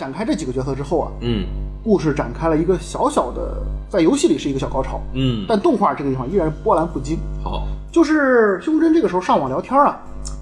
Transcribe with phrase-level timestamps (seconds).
[0.00, 1.44] 在展开这几个角色之后啊，嗯。
[1.82, 7.18] 故事展开了一个小小的，在游戏里是一个小高潮，嗯，但动画这个地方依然波澜不惊。
[7.42, 9.98] 好，就是胸针这个时候上网聊天啊，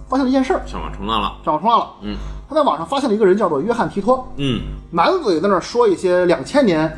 [0.09, 1.37] 发现了一件事儿，上网冲浪了。
[1.45, 1.87] 上网冲浪了。
[2.02, 2.16] 嗯。
[2.49, 4.63] 他在网上发现了一个人叫做约翰提托，嗯。
[4.91, 6.93] 满嘴在那儿说一些两千年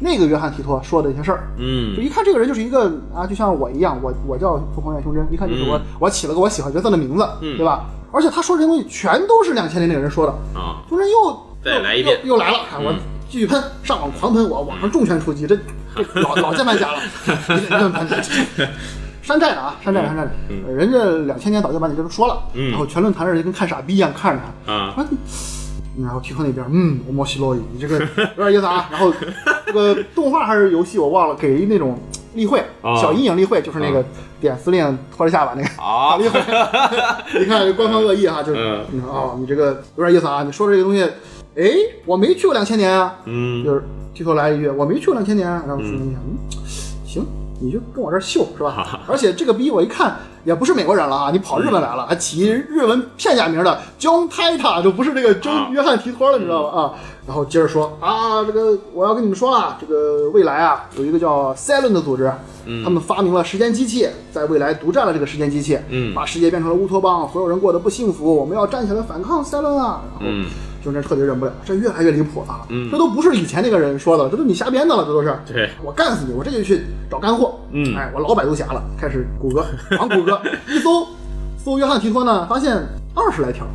[0.00, 1.44] 那个约翰提托说的一些事儿。
[1.58, 1.94] 嗯。
[1.94, 7.58] 就嗯一看这个人就是一个啊，就像我一样，我我叫疯狂院胸针，一看就是我、我起了个我喜欢角色的名字，嗯。
[7.58, 7.84] 对吧？
[8.10, 12.20] 而且他说这些东西全都是两千年那个人说的，啊，胸针又再来一遍。
[12.22, 12.98] 又又来了，啊我嗯。
[13.30, 15.56] 继续喷，上网狂喷我，网上重拳出击，这
[15.96, 17.00] 这 老老键盘侠了，
[19.22, 20.30] 山寨的啊，山寨的山寨的，
[20.68, 22.70] 呃人家两千年早就把你这都说了，嗯。
[22.70, 25.04] 然后全论坛的人就跟看傻逼一样看着他，啊，啊，
[26.00, 27.98] 然后提托那边，嗯，我莫西洛伊，你这个
[28.36, 28.88] 有点意思啊。
[28.92, 29.12] 然后
[29.66, 31.98] 这个动画还是游戏我忘了，给一那种
[32.34, 34.04] 例会，啊小阴影例会，就是那个
[34.40, 36.38] 点司令拖着下巴那个好例会。
[37.40, 38.84] 你看官方恶意哈，就是嗯。
[38.92, 41.04] 你说哦，你这个有点意思啊，你说这个东西，
[41.56, 41.70] 哎，
[42.06, 43.64] 我没去过两千年啊，嗯。
[43.64, 43.82] 就是
[44.14, 46.38] 提托来一句，我没去过两千年啊，然后说你想，嗯，
[47.06, 47.26] 行。
[47.60, 49.00] 你就跟我这儿秀是吧？
[49.08, 56.78] 而且这个逼我一看也不是美国人了啊，你跑日本来了，还起日文片假名的 John Tita，就不是这个啊 John 约翰提托了，你知道吧？
[56.82, 56.94] 啊，
[57.26, 62.30] 然后接着说啊，这个我要跟你们说啊，这个未来啊有一个叫 Cylon 的组织，
[62.82, 66.12] 他们发明了时间机器，在未来独占了这个时间机器，嗯。
[66.12, 70.02] 把世界变成了乌托邦，所有人过得不幸福，我们要站起来反抗 Cylon 啊！
[70.10, 70.46] 然后嗯
[70.84, 72.66] 就这彻底忍不了，这越来越离谱了啊！
[72.68, 75.34] 嗯这都不是以前那个人说的，这都你瞎编的了，这都是。
[75.46, 76.34] 对我干死你！
[76.34, 77.58] 我这就去找干货。
[77.72, 79.64] 嗯哎，我老百度侠了，开始谷歌，
[79.98, 80.38] 往谷歌
[80.68, 81.06] 一搜，
[81.56, 82.76] 搜约翰提托呢，发现
[83.14, 83.66] 二十来条。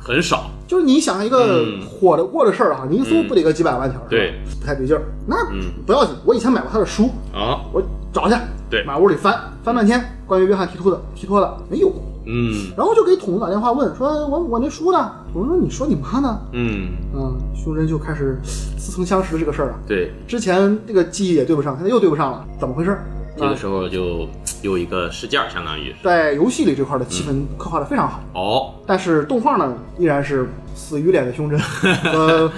[0.00, 0.50] 很少。
[0.66, 5.00] 就是你想一个嗯火的过的事儿哈，你一搜不得个几百万条，是吧对，不太对劲儿。
[5.26, 7.82] 那嗯不要紧，我以前买过他的书，啊，我
[8.12, 8.34] 找去，
[8.68, 11.90] 对满屋里翻翻半天，关于约翰提托的提托的没有，
[12.30, 15.10] 嗯然后就给统子打电话问，说我我那书呢？
[15.32, 16.40] 统子说你说你妈呢？
[16.52, 22.98] 嗯，嗯，胸针就开始似曾相识的这个事儿了，对，之前这个记忆也对不上，现在又对不上了，怎么回事？
[23.36, 24.28] 这个时候就
[24.62, 25.94] 有一个事件儿，相当于。
[26.02, 31.58] 在游戏里这块的气氛刻画的非常好，哦，但是动画呢依然是死鱼脸的胸针
[32.12, 32.50] 和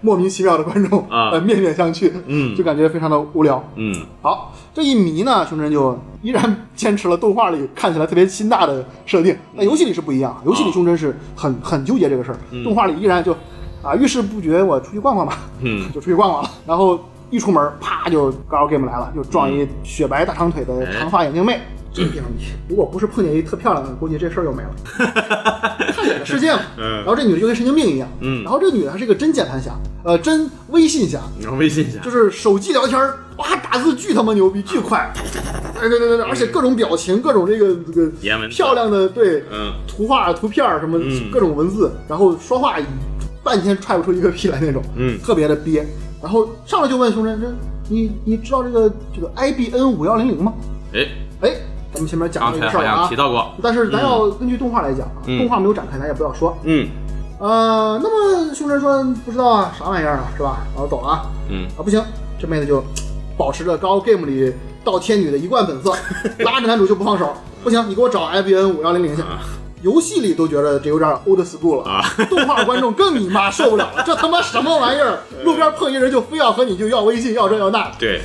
[0.00, 1.30] 莫名其妙的观众啊。
[1.36, 2.54] 呃面面相觑，嗯。
[2.56, 3.62] 就感觉非常的无聊。
[3.76, 3.94] 嗯。
[4.22, 13.32] 好，这一迷呢，胸针就依然坚持了动画里看起来特别心大的设定，那游戏里是不一样，游戏里胸针是很很纠结这个事儿，动画里依然就
[13.82, 15.86] 啊遇事不决，我出去逛逛吧，嗯。
[15.94, 16.98] 就出去逛逛了，然后
[17.30, 20.92] 一出门，啪就 Gal Game 来了，就撞一雪白大长腿的哎。
[21.00, 21.60] 长发眼镜妹。
[21.92, 24.70] 这地方你如果不是碰见一特漂亮的，估计这事儿就没了。
[25.92, 26.60] 看脸的世界嘛。
[26.76, 28.08] 嗯然后这女的就跟神经病一样。
[28.20, 29.72] 嗯然后这女的还是一个真键盘侠，
[30.04, 31.20] 呃，真微信侠，
[31.58, 31.98] 微信侠。
[32.00, 35.12] 就是手机聊天儿，哇，打字巨他妈牛逼，巨快，
[35.80, 38.10] 对对对对，而且各种表情，各种这个这个
[38.48, 42.76] 漂亮的对嗯图画、图片什么嗯各种文字，然后说话
[43.42, 45.86] 半天踹不出一个屁来那种，嗯特别的憋。
[46.20, 47.46] 然后上来就问熊真，这
[47.88, 50.52] 你你知道这个这个 IBN 五幺零零吗？
[50.92, 51.06] 哎，
[51.42, 51.50] 哎，
[51.92, 53.50] 咱们前面讲刚了一个事儿啊提，到过。
[53.62, 56.56] 但是咱要根据动画来讲啊，嗯动画没有展开，咱也不要说。
[56.64, 56.88] 嗯
[57.40, 60.58] 呃，那么凶神说不知道啊，啥玩意儿啊，是吧？
[60.74, 61.22] 然后走了啊。
[61.50, 62.02] 嗯啊，不行，
[62.38, 62.82] 这妹子就
[63.36, 64.52] 保持着高 game 里
[64.84, 65.92] 倒天女的一贯本色，
[66.44, 67.32] 拉着男主就不放手。
[67.62, 69.22] 不行，你给我找 IBN 五幺零零去。
[69.22, 69.38] 啊
[69.80, 75.20] 游戏里都觉得这有点 old school 了，啊动画观众更你妈受不了了，这他妈什么玩意儿？
[75.44, 77.88] 路边碰一人就非要和你就要微信，要这要那。
[77.96, 78.20] 对，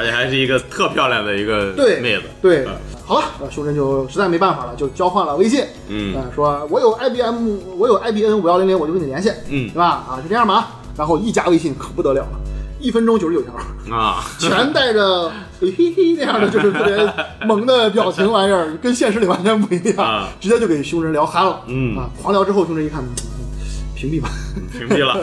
[0.00, 2.22] 而且还是一个特漂亮的一个对妹子。
[2.40, 2.72] 对嗯，
[3.04, 9.86] 好了，那修真就实在没办法了，就交换了微信，嗯呃说我有 IBM，我有 IBN 五幺零零，我就跟你联系，嗯对吧？
[10.08, 10.68] 啊，就这样吧。
[10.96, 12.40] 然后一加微信可不得了了，
[12.80, 13.52] 一分钟九十九条。
[13.94, 15.28] 啊， 全带着
[15.60, 21.60] 嘿嘿嘿那样的，就是特别萌的表情玩意儿，跟现实里完全不一样，啊直接就给凶人聊憨了。
[21.66, 23.39] 嗯啊，狂聊之后，凶人一看，嗯
[24.00, 24.30] 屏蔽吧，
[24.72, 25.14] 屏蔽了。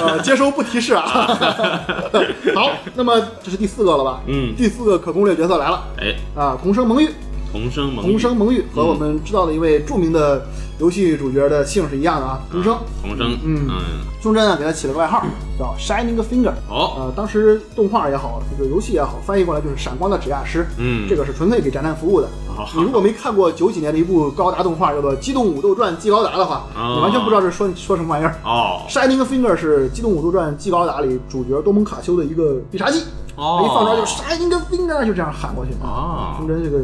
[0.00, 1.02] 呃，接收不提示啊。
[2.54, 4.20] 好，那么这是第四个了吧？
[4.26, 7.08] 嗯第四个可攻略角色来了哎，啊，同生盟玉，
[7.54, 10.44] 同生蒙同生蒙玉和嗯我们知道的一位著名的
[10.80, 12.76] 游戏主角的姓是一样的啊，同生。
[13.00, 13.80] 同生，嗯嗯，
[14.20, 15.22] 胸针啊，给他起了个外号
[15.56, 16.52] 叫 Shining Finger。
[16.68, 20.66] 哦，呃，当时动画也好，这个游戏也好，翻译过来就是闪光的指压师。
[20.78, 22.26] 嗯这个是纯粹给宅男服务的。
[22.56, 28.34] 哦你如果没看过九几年的一部高达动画叫做《机动武斗传纪高达》的话，哦你完全不知道这说说什么玩意儿。
[28.44, 33.02] 哦，Shining Finger 是《机动武斗传纪高达》里主角多蒙卡修的一个必杀技，
[33.36, 35.72] 哦一放出来就 Shining Finger 就这样喊过去。
[35.84, 36.78] 啊胸针这个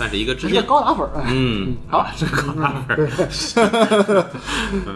[0.00, 0.66] 算是一个致这是个敬。
[0.66, 1.10] 高达粉儿。
[1.14, 4.24] 哎嗯，好这个高打粉儿，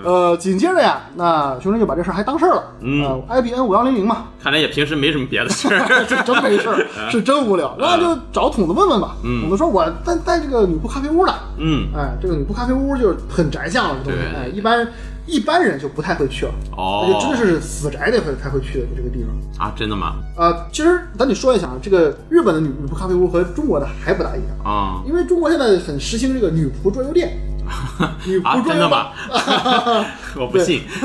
[0.03, 2.63] 呃，紧接着呀，那熊真就把这事儿还当事儿了。
[2.81, 5.85] 嗯呃，IBN 五幺零零嘛，看来也平时没什么别的事儿。
[6.09, 7.77] 是真没事儿，是真无聊。
[7.79, 9.15] 那就找筒子问问吧。
[9.25, 11.35] 嗯筒子说我在在这个女仆咖啡屋呢。
[11.59, 14.27] 嗯，哎，这个女仆咖啡屋就是很宅向了，这东西。
[14.33, 14.89] 对哎，一般
[15.27, 16.53] 一般人就不太会去了。
[16.77, 19.67] 哦那就真的是死宅的会才会去的这个地方。
[19.67, 20.17] 啊，真的吗？
[20.37, 27.39] 呃，其实咱得说一下啊，这个日本的女女仆咖啡屋和中国的还不大一样，啊因为中国现在很实行这个女仆桌游店。
[28.27, 29.07] 女啊，仆桌游真的吗？
[30.37, 30.83] 我不信。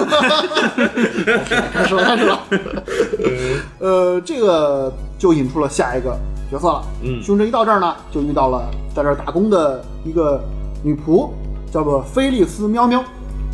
[1.72, 2.39] 开始了，开始了。
[3.80, 6.18] 呃，这个就引出了下一个
[6.51, 6.83] 角色了。
[7.01, 10.44] 嗯胸针一到这儿呢，就遇到了在这儿打工的一个
[10.83, 11.30] 女仆，
[11.72, 13.01] 叫做菲利斯喵喵。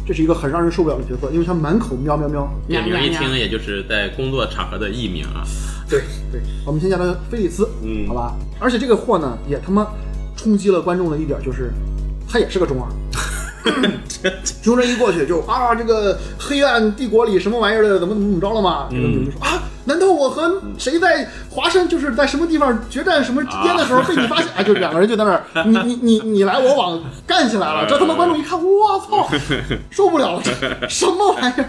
[0.06, 2.48] 这是一个很让人受不了的角色，因为他满口喵喵喵。
[2.70, 5.44] 这名一听，也就是在工作场合的艺名啊。
[5.90, 8.36] 对对，我们先叫他菲利斯，嗯好吧。
[8.60, 9.88] 而且这个货呢，也他妈
[10.36, 11.72] 冲击了观众的一点就是，
[12.28, 12.88] 他也是个中二。
[14.62, 18.88] 穷人一过去就啊，这个黑暗帝国里什么玩意儿的，怎么怎么怎么着了嘛？
[18.92, 24.48] 这个女的说啊，难道我和谁在华山就是在什么地方决战什么之间的时候被你发现？
[24.56, 27.86] 啊，就两个人就在那儿， 你你你你来我往干起来了。
[27.88, 29.30] 这他妈观众一看，我操，
[29.92, 31.66] 受不了了，这什么玩意儿？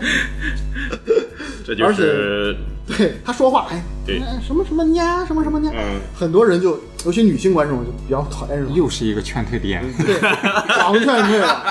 [1.66, 2.56] 这就是
[2.96, 8.74] 对他说话，哎，对哎什么什么呀，什么什么呀，嗯很多人就，尤其女性观众就比较讨厌这种。
[8.74, 9.82] 又是一个劝退点。
[10.04, 11.64] 对，完全退了。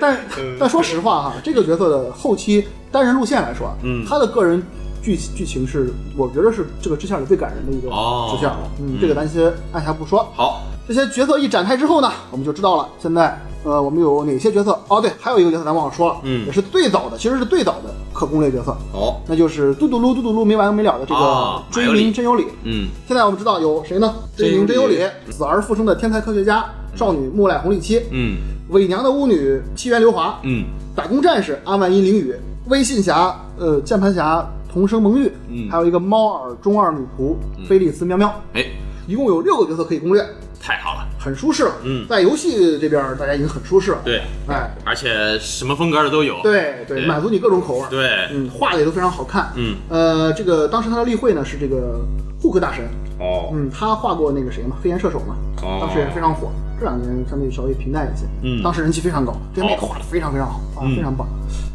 [0.00, 0.18] 但
[0.58, 4.62] 但说实话哈，这个角色的后期单人路线来说，嗯他的个人
[5.02, 8.58] 剧剧情是我觉得是这个支线里最感人的一个哦支线了。
[8.80, 10.28] 嗯，这个咱先按下不说。
[10.34, 10.62] 好。
[10.88, 14.76] 这些角色一展开之后呢，我们就知道了现在呃我们有哪些角色。
[14.88, 19.22] 哦，对，还有一个角色咱忘了说了，嗯也是最早的，其实是最早的可攻略角色，好。
[19.28, 22.46] 那就是嘟嘟噜嘟嘟噜没完没了的这个哦追名真有理。
[22.64, 24.12] 嗯现在我们知道有谁呢？
[24.36, 26.64] 追名真有理理，死而复生的天才科学家
[26.96, 28.38] 少女木赖红利七，嗯
[28.70, 30.64] 伪娘的巫女七原流华，嗯
[30.96, 32.34] 打工战士阿万一绫雨，
[32.68, 35.68] 微信侠呃键盘侠童生萌玉，嗯。
[35.70, 37.34] 还有一个猫耳中二女仆
[37.66, 38.64] 菲利斯喵喵，哎，
[39.06, 40.24] 一共有六个角色可以攻略，
[40.60, 41.06] 太好了。
[41.18, 41.72] 很舒适了。
[41.84, 42.06] 嗯。
[42.08, 46.40] 在游戏这边大家已经很舒适了。，对，哎，而且什么风格的都有。
[46.42, 47.06] 对对，对。
[47.06, 48.72] 满足你各种口味。，对，嗯，画。
[48.72, 49.52] 的也都非常好看。
[49.56, 52.00] 嗯，呃，这个当时他的例会呢是这个
[52.40, 52.84] 库克大神，
[53.18, 55.78] 哦，嗯，他画过那个谁嘛，飞檐射手嘛，哦。
[55.80, 56.50] 当时也非常火。
[56.78, 58.62] 这两年相对稍微平淡一些，嗯。
[58.62, 60.60] 当时人气非常高，这个妹好画的非常非常好
[60.96, 61.28] 非常棒。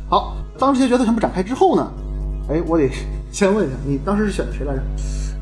[0.10, 1.88] 好，当这些角色全部展开之后呢，
[2.50, 2.90] 哎，我得
[3.32, 4.82] 先问一下，你当时是选的谁来着？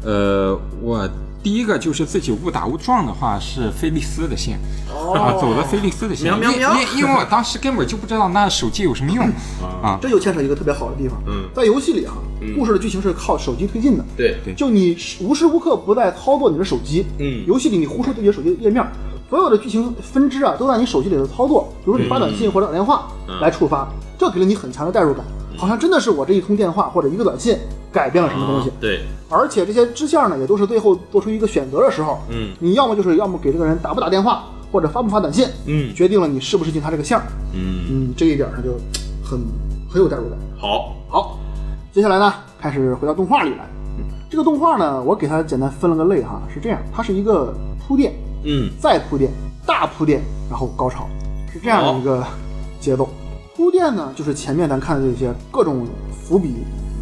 [0.05, 1.07] 呃，我
[1.41, 4.57] 第一个就是自己误打误撞的话是菲利斯的线，
[4.89, 9.25] 哦啊，走了菲利斯的线，喵喵喵因因因为我当时根本就不知道那手机有什么用
[9.81, 9.99] 啊。
[10.01, 18.81] 这就牵扯一个特别好的地方，嗯在游戏里哈，嗯故事的剧情是靠手机推进的，对，对就你无时无刻不在操作你的手机，嗯游戏里你呼出自己的手机页面，
[19.29, 25.25] 所有的剧情分支啊都在你手机里的操作，比如说你发短信或者打电话嗯来触发，这给了你很强的代入感，
[25.57, 27.57] 好像真的是我这一通电话或者一个短信
[27.91, 28.75] 改变了什么东西啊。
[28.79, 37.23] 对，而且这些支线呢，也都是最后做出一个选择的时候，嗯你要么就是要么给这个人打不打电话，或者发不发短信，嗯决定了你是不是进他这个线儿。
[37.53, 38.71] 嗯，嗯，这一点上就
[39.23, 39.39] 很
[39.89, 40.37] 很有代入感。
[40.57, 41.39] 好，好，
[41.91, 43.67] 接下来呢，开始回到动画里来。
[44.29, 47.53] 这个动画呢，我给它简单分了个类哈，是这样，它是一个
[47.87, 48.11] 铺垫，
[48.43, 49.29] 嗯再铺垫，
[49.63, 51.07] 大铺垫，然后高潮，
[51.53, 52.25] 是这样的一个
[52.79, 53.07] 节奏。
[53.63, 56.55] 铺垫呢，就是前面咱看的这些各种伏笔，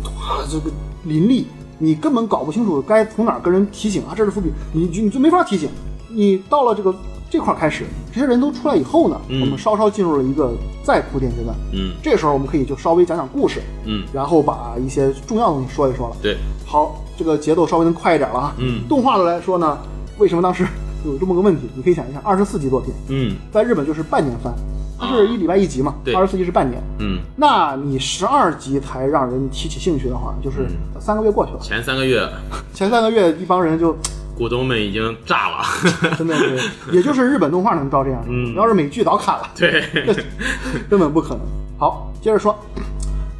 [0.04, 0.70] 哇，这个
[1.06, 1.48] 林立，
[1.80, 5.68] 你根本搞不清楚该从哪儿跟人提醒啊，这是伏笔，你就你就没法提醒。
[6.08, 6.94] 你到了这个
[7.32, 10.54] 这块儿开始，这些人都出来以后呢，嗯我们稍稍进入了一个
[10.84, 11.56] 再铺垫阶段。
[11.74, 16.16] 嗯这时候我们可以就稍微讲讲故事，嗯，然后把一些重要的东西说一说了。
[16.22, 18.56] 对，好，这个节奏稍微能快一点了啊。
[18.60, 19.80] 嗯动画的来说呢，
[20.20, 20.64] 为什么当时
[21.04, 21.68] 有这么个问题？
[21.76, 24.54] 你可以想一下，二十四集作品，嗯在日本就是半年番，
[25.02, 26.82] 它是一礼拜一集嘛，对二十四集是半年。
[27.00, 30.68] 嗯，那你十二集才让人提起兴趣的话，就是
[31.00, 31.60] 三个月过去了。
[31.60, 32.30] 前三个月
[32.74, 33.96] 前三个月一帮人就
[34.38, 35.58] 股东们已经炸了。
[36.18, 36.58] 真的是，
[36.92, 39.44] 也就是日本动画能招这样，嗯要是美剧早砍了。
[39.56, 39.84] 对，
[40.90, 41.40] 根本不可能。
[41.78, 42.56] 好，接着说，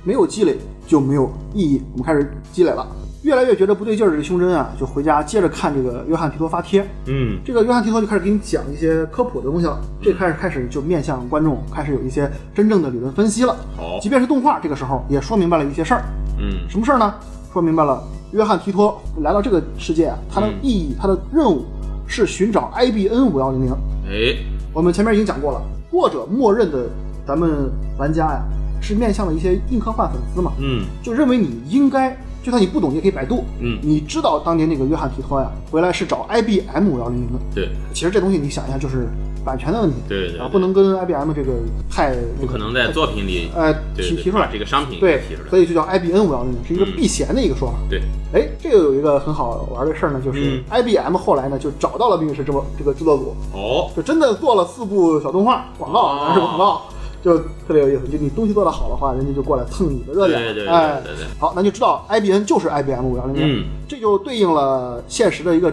[0.04, 1.82] 没有积累就没有意义。
[1.94, 2.86] 我们开始积累了，
[3.24, 6.86] 越来越觉得不对劲儿，这个胸针啊，就回家接着看这个约翰提托发帖。
[7.06, 13.56] 嗯这个约翰提托就开始给你讲一些科普的东西了，这开始开始就面向观众，开始有一些真正的理论分析了。
[13.78, 16.04] 好即便是动画，这个时候也说明白了一些事儿。
[16.40, 17.14] 嗯什么事儿呢？
[17.54, 18.02] 说明白了，
[18.32, 21.66] 约翰提托来到这个世界啊，他的嗯意义，他的任务
[22.08, 23.72] 是寻找 IBN 五幺零零。
[24.08, 24.38] 哎
[24.74, 25.62] 我们前面已经讲过了，
[25.92, 26.86] 或者默认的
[27.28, 28.42] 咱们玩家呀，
[28.82, 33.44] 是面向了一些硬科幻粉丝嘛，嗯就认为你应该就算你不懂，你也可以百度。
[33.60, 33.78] 嗯。
[33.82, 37.40] 你知道当年那个约翰提托呀，回来是找 IBM 五幺零零的。
[37.54, 37.70] 对。
[37.94, 39.08] 其实这东西你想一下，就是
[39.46, 40.38] 版权的问题，啊，对对。
[40.38, 41.52] 对不能跟 IBM 这个
[41.90, 44.50] 太不可能在作品里呃提提出来。
[44.52, 45.50] 这个商品对提出，来。
[45.50, 46.92] 所以就叫 IBM 五幺零零，是一个嗯。
[46.96, 47.76] 避嫌的一个说法。
[47.90, 48.02] 对，
[48.34, 50.64] 哎，这个有一个很好玩的事儿呢，就是嗯。
[50.82, 56.18] IBM 后来呢就找到了冰与石这么这个制作组，哦，就真的做了四部小动画广告，哦。
[56.18, 56.82] 当然是广告，
[57.22, 58.08] 就特别有意思。
[58.08, 60.40] 就你东西做得好的话，人家就过来蹭你的热点。
[60.40, 65.72] 对对对哎对对对好，那就知道 IBM 就是 IBM 五幺零零嗯，这就对应了现实的一个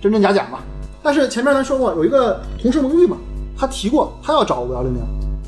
[0.00, 0.58] 真真假假嘛。
[1.02, 3.16] 但是前面咱说过有一个同事蒙玉嘛，
[3.56, 5.00] 他提过他要找五幺零零，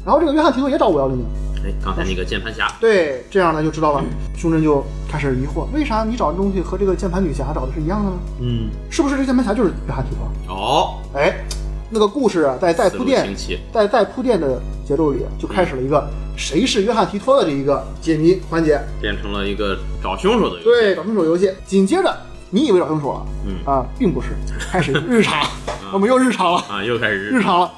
[0.04, 1.25] 然后这个约翰提托也找五幺零零。
[1.62, 4.02] 哎，刚才那个键盘侠，对，这样呢就知道了。
[4.35, 8.16] 胸针就开始疑惑，为啥你找的东西和这个键盘女侠找的是一样的呢？
[8.40, 10.57] 嗯，是不是这键盘侠就是约翰提托？
[10.57, 11.45] 哦，哎，
[11.90, 13.35] 那个故事啊，在在铺垫
[13.73, 18.80] 在在铺垫的节奏里，就开始了一个谁是约翰提托的这一个解谜环节。
[19.00, 20.64] 变成了一个找凶手的游戏。
[20.64, 21.50] 对，找凶手游戏。
[21.66, 22.16] 紧接着，
[22.50, 24.28] 你以为找凶手了，嗯啊，并不是，
[24.70, 25.44] 开始日常，
[25.92, 27.70] 我们又日常了，啊，又开始日常了。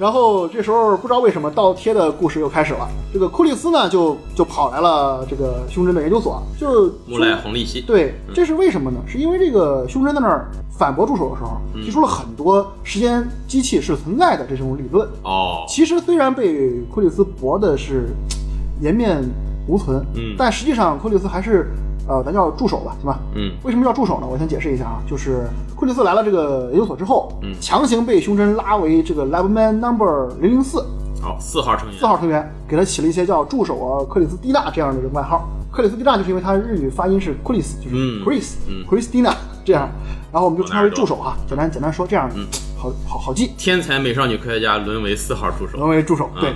[0.00, 2.88] 然后这时候不知道为什么倒贴的故事又开始了。
[3.12, 7.82] 这个库利斯呢，就就跑来了这个胸针的研究所，就木赖红利息。
[7.82, 8.98] 对，这是为什么呢？
[9.06, 15.06] 是因为这个胸针在那儿反驳助手的时候，嗯提出了很多时间机器是存在的这种理论。
[15.22, 18.08] 哦，其实虽然被库里斯驳的是
[18.80, 19.22] 颜面
[19.68, 21.70] 无存，嗯但实际上库里斯还是
[22.10, 23.20] 呃，咱叫助手吧，行吧？
[23.36, 24.26] 嗯为什么叫助手呢？
[24.28, 30.84] 我先解释一下啊，就是库里斯来了这个研究所之后，嗯强行被胸针拉为这个 Labman Number 零零四
[31.22, 31.96] 好，四号成员。
[32.00, 35.48] 四号成员，给他起了一些叫助手啊、克里斯蒂娜这样的外号。
[35.70, 39.32] 克里斯蒂娜就是因为他日语发音是 Chris，就是嗯 Chris，、嗯 Christina
[39.64, 39.88] 这样，
[40.32, 42.44] 然后我们就称他为助手哈，简单简单说这样，嗯
[42.76, 43.52] 好好好记。
[43.56, 45.78] 天才美少女科学家沦为四号助手。
[45.78, 46.28] 沦为助手。
[46.34, 46.54] 嗯对，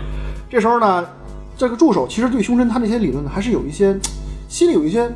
[0.51, 1.05] 这时候呢，
[1.57, 3.97] 这个助手其实对胸针他那些理论呢，还是有一些
[4.49, 5.09] 心里有一些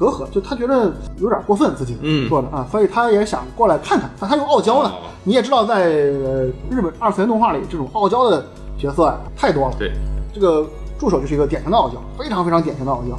[0.00, 4.88] 隔阂，就他觉得有点过分自己嗯做的啊，所以他也想过来看看，但他又傲娇呢。
[4.88, 8.42] 哦你也知道，在呃日本二次元动画里，这种傲娇的
[8.78, 9.74] 角色啊太多了。
[9.78, 9.92] 对，
[10.32, 10.66] 这个
[10.98, 13.14] 助手就是一个典型的傲娇，非常非常典型的傲娇。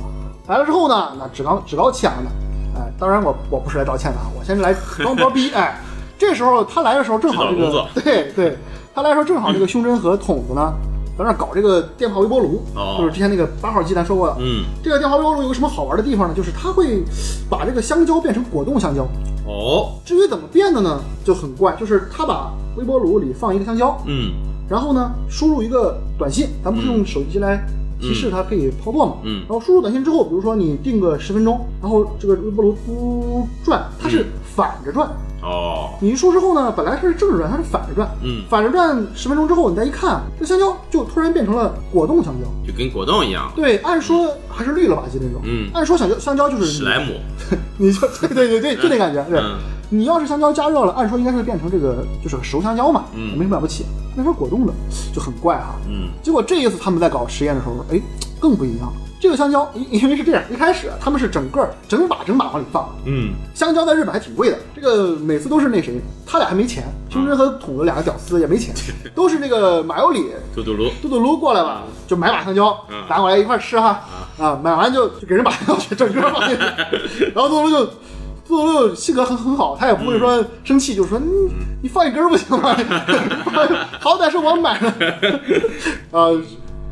[0.47, 2.31] 来了之后呢，那趾高趾高气扬的，
[2.75, 5.79] 哎，当然我我不是来道歉的啊，我先来装波逼， 哎，
[6.17, 8.57] 这时候他来的时候正好这个对对，
[8.95, 10.73] 他来的时候正好这个胸针和筒子呢，
[11.24, 12.96] 在那搞这个电话微波炉，哦。
[12.98, 16.34] 就是之前那个八号机咱说过的，嗯，这个电话微波炉有个什么好玩的地方呢？
[16.36, 17.04] 就是它会
[17.50, 19.08] 把这个香蕉变成果冻香蕉。
[19.46, 24.34] 哦，至于怎么变的呢，就很怪，就是它把微波炉里放一个香蕉，嗯。
[24.70, 27.66] 然后呢，输入一个短信，咱不是用手机来
[28.01, 29.13] 提示它可以操作嘛？
[29.24, 35.10] 嗯然后输入短信之后，比如说你定个十分钟，然后这个微波炉嘟转，它是反着转。
[35.43, 38.08] 哦，你一输之后呢，本来它是正着转，它是反着转。
[38.24, 42.48] 嗯，反着转十分钟之后，你再一看，这香蕉就突然变成了果冻香蕉。
[42.67, 43.51] 就跟果冻一样。
[43.55, 45.41] 对，按说还是绿了吧唧那种。
[45.43, 47.13] 嗯按说香蕉香蕉就是史莱姆。
[47.77, 49.24] 你就对对对对，就那感觉。
[49.29, 49.58] 对，嗯
[49.93, 53.86] 你要是香蕉加热了，按说应该是变成这个就是熟香蕉嘛，嗯没什么了不起。
[54.15, 54.74] 那是果冻的
[55.13, 55.75] 就很怪哈。
[55.89, 58.01] 嗯结果这一次他们在搞实验的时候，哎，
[58.39, 58.93] 更不一样了。
[59.19, 68.74] 这个香蕉，因因为是这样，一开始他们是整个整把整把往里放，嗯，香蕉在日本还挺贵的，这个每次都是那谁，他俩还没钱，胸针和筒子两个屌丝也没钱，
[69.13, 70.89] 都是那个马有里嘟嘟噜。
[71.01, 74.01] 嘟嘟噜过来吧，就买把香蕉嗯拿过来一块吃哈，
[74.39, 77.93] 啊，买完就就给人把香蕉全整个放进去， 然后嘟嘟噜就
[78.51, 81.25] 嘟嘟噜性格很很好，他也不会说生气，就说你
[81.84, 82.75] 你放一根不行吗？
[84.00, 84.88] 好歹是我买的，
[86.12, 86.27] 啊。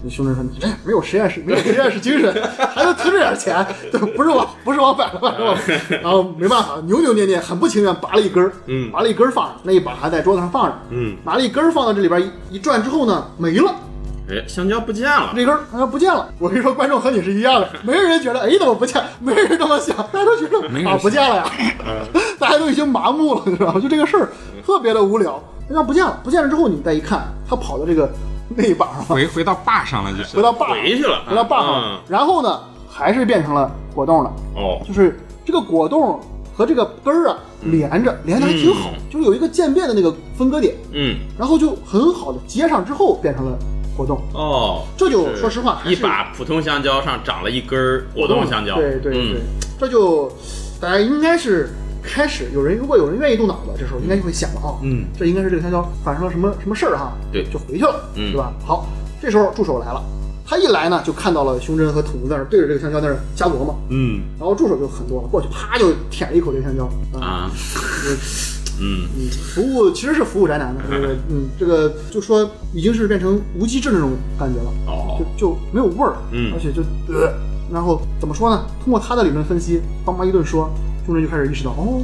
[0.01, 2.33] 那兄弟说：“你这没有实验室，没有实验室精神，
[2.73, 3.67] 还能存这点钱？
[3.91, 5.57] 对，不是我，不是我买的，反正我。
[6.01, 13.75] 然后没办法，扭扭捏捏，很不情愿，拔了一根儿，嗯拔了一根儿放着，那一把还在桌子上放着，嗯，拿了一根儿放到这里边一一转之后呢，没了。
[14.29, 15.31] 哎，香蕉不见了。
[15.35, 16.29] 这根儿好像不见了。
[16.37, 21.45] 我跟你说，观众和你是一样的，没有人觉得哎怎么不见，没人这么想，大家都觉得没啊不见了呀，
[22.39, 23.79] 大家都已经麻木了，你知道吗？
[23.79, 24.29] 就这个事儿
[24.65, 25.41] 特别的无聊。
[25.67, 28.09] 那要不见了，不见了之后，你再一看，他跑到这个
[28.55, 32.59] 那一把上了，回回到坝上了，就是回到坝上回去了回到坝上了，然后呢，
[32.89, 36.19] 还是变成了果冻了，哦，就是这个果冻
[36.55, 43.57] 和这个根儿啊连着，连的还挺好，就是有一个渐变的那个分割点，嗯，然后就很好的接上之后变成了
[43.99, 44.17] 果冻。
[44.33, 48.75] 哦，这就说实话一把普通香蕉上长了一根果冻香蕉。
[48.75, 49.41] 对对对，嗯
[49.77, 50.31] 这就
[50.79, 51.69] 大家应该是
[52.01, 58.53] 开始有人，如果有人愿意动脑子，这时候应该就会想了啊，嗯，这应该是这个香蕉发生了什么什么事儿哈，对就回去了，嗯对吧？
[58.65, 58.87] 好，
[59.21, 60.01] 这时候助手来了，
[60.45, 66.89] 他一来呢，就看到了胸针和筒子在那对着这个香蕉在那瞎琢磨，嗯然后助手就很多了，过去啪就舔了一口这个香蕉
[67.19, 67.51] 啊。
[68.81, 76.81] 嗯嗯，服务其实是服务宅男的，对不对嗯，这个就说已经是变成无机质那种感觉了，哦，就就没有味儿，嗯而且就
[77.13, 77.33] 呃，
[77.71, 78.65] 然后怎么说呢？
[78.83, 80.69] 通过他的理论分析，帮忙一顿说，
[81.05, 82.01] 众人就开始意识到，哦，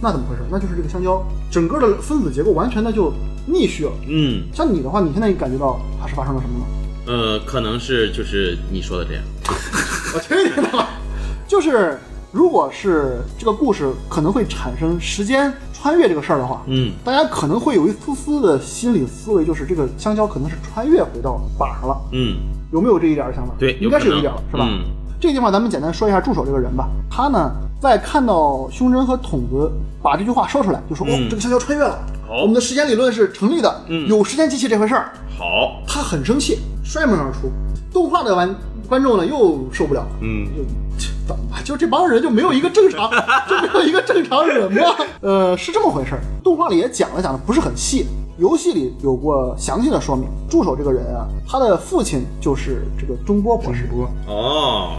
[0.00, 0.42] 那怎么回事？
[0.50, 3.12] 那就是这个香蕉整个的分子结构完全的就
[3.46, 3.92] 逆序了。
[4.08, 6.66] 嗯，像你的话，你现在感觉到它是发生了什么吗？
[7.06, 9.22] 呃，可能是就是你说的这样。
[10.14, 10.90] 我去你的吧！
[11.48, 11.98] 就是
[12.30, 16.92] 如果是这个故事可能会产生时间穿越这个事儿的话，嗯。
[17.04, 22.36] 大家可能会有一丝丝的心理思维，就是这个香蕉可能是穿越回到板上了，嗯，
[22.72, 23.54] 有没有这一点儿想法？
[23.58, 24.66] 对，应该是有一点了，是吧？
[24.68, 24.84] 嗯。
[25.20, 26.88] 这个地方咱们简单说一下助手这个人吧。
[27.10, 29.70] 他呢，在看到胸针和筒子
[30.02, 32.40] 把这句话说出来，就说：“哦嗯，这个香蕉穿越了，好。
[32.40, 34.08] 我们的时间理论是成立的，嗯。
[34.08, 35.12] 有时间机器这回事儿。
[35.38, 37.52] 好，他很生气，摔门而出。
[37.92, 38.54] 动画的玩
[38.88, 40.00] 观众呢又受不了。
[40.00, 40.46] 了，嗯。
[40.56, 40.62] 就
[40.98, 41.62] 这怎么？
[41.64, 43.08] 就这帮人就没有一个正常，
[43.48, 44.96] 就没有一个正常人吗？
[45.22, 46.20] 呃，是这么回事儿。
[46.42, 48.06] 动画里也讲了讲的不是很细，
[48.36, 50.26] 游戏里有过详细的说明。
[50.48, 54.96] 助手这个人啊，他的父亲就是这个中波博士，波哦，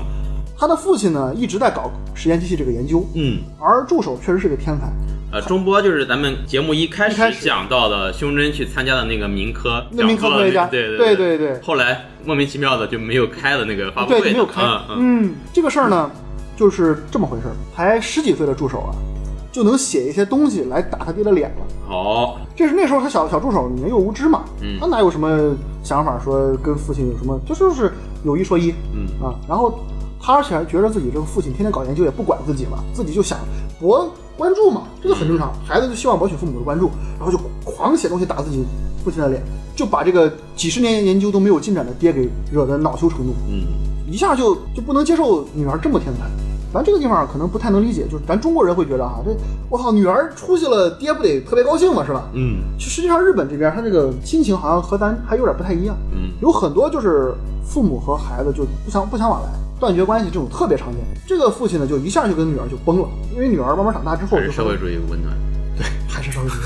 [0.62, 3.40] 他的父亲呢一直在搞实验机器这个研究，嗯。
[3.60, 4.94] 而助手确实是个天才。
[5.32, 14.62] 呃，中波就是咱们节目一开始始讲到的胸针去参加的那个民科那民科科学家对对对对对后来莫名其妙的就没有开的那个发布对，会，没有开。
[14.98, 16.12] 嗯这个事儿呢，
[16.56, 17.54] 就是这么回事儿。
[17.76, 18.94] 才十几岁的助手啊，
[19.52, 21.66] 就能写一些东西来打他爹的脸了。
[21.90, 27.92] 哦，这是那时候他小小助手年幼无知嘛，嗯他哪有什么想法说跟父亲有什么，就就是
[28.24, 29.80] 有一说一，嗯啊，然后
[30.22, 33.40] 他而且还觉得自己这个父亲天天搞研究也不管自己嘛，自己就想
[33.80, 38.64] 博关注嘛，这个很正常，孩子就希望博取父母的关注，然后就狂写东西打自己
[39.04, 39.42] 父亲的脸，
[39.76, 43.66] 就把这个几十年研究都没有进展的爹给惹得恼羞成怒，嗯。
[44.12, 46.30] 一下就就不能接受女儿这么天才。
[46.74, 49.32] 咱这个地方可能不太能理解，就是咱中国人会觉得哈，这
[49.70, 52.24] 我操，女儿出息了，爹不得特别高兴嘛，是吧？
[52.34, 52.60] 嗯。
[52.78, 56.32] 实际上，日本这边他这个心情好像和咱还有点不太一样，嗯。
[56.42, 59.50] 有很多就是父母和孩子就不相不相往来，
[59.82, 61.00] 断绝关系这种特别常见。
[61.28, 65.36] 这个父亲呢，就一下就跟女儿就崩了，因为女儿慢慢长大之后是社会主义温暖，
[65.76, 66.60] 对，还是社会主义。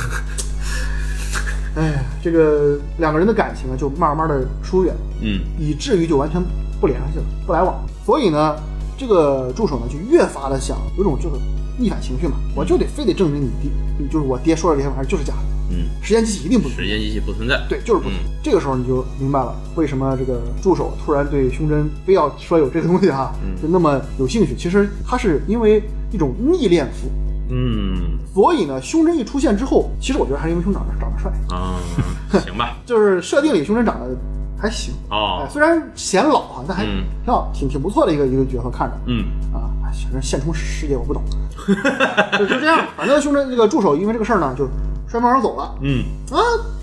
[1.78, 6.44] 哎呀，这个两个人的感情啊，就慢慢的疏远，嗯以至于就完全
[6.82, 7.86] 不联系了，不来往。
[8.06, 8.56] 所以呢，
[8.98, 11.36] 这个助手呢就越发的想有种就是
[11.80, 13.72] 逆反情绪嘛，我就得非得证明你爹，
[14.10, 16.84] 就是我爹说的这些玩意儿就是假的，嗯，时间机器一定不存在。
[16.84, 18.12] 时间机器不存在，对，就是不同。
[18.14, 18.32] 嗯。
[18.44, 23.56] 这个时候你就明白了，为什么这个助手突然对胸针非要说有这个东西哈，嗯。
[23.62, 24.56] 就那么有兴趣。
[24.56, 27.10] 其实他是因为一种逆恋父，
[27.50, 28.18] 嗯。
[28.34, 31.80] 所以呢，胸针一出现之后，其实我觉得还是因为胸长得长得帅，啊，
[32.46, 34.16] 行吧，就是设定里胸针长得
[34.58, 37.04] 还行，哎，哦，虽然显老啊，但还嗯。
[37.24, 38.96] 挺好，挺挺不错的一个一个角色，看着。
[39.08, 39.26] 嗯。
[39.54, 41.24] 啊，哎反正现充世界我不懂，
[42.38, 42.86] 就就这样。
[42.98, 44.68] 反正胸针这个助手因为这个事儿呢，就
[45.08, 45.76] 摔门而走了。
[45.82, 46.38] 嗯啊，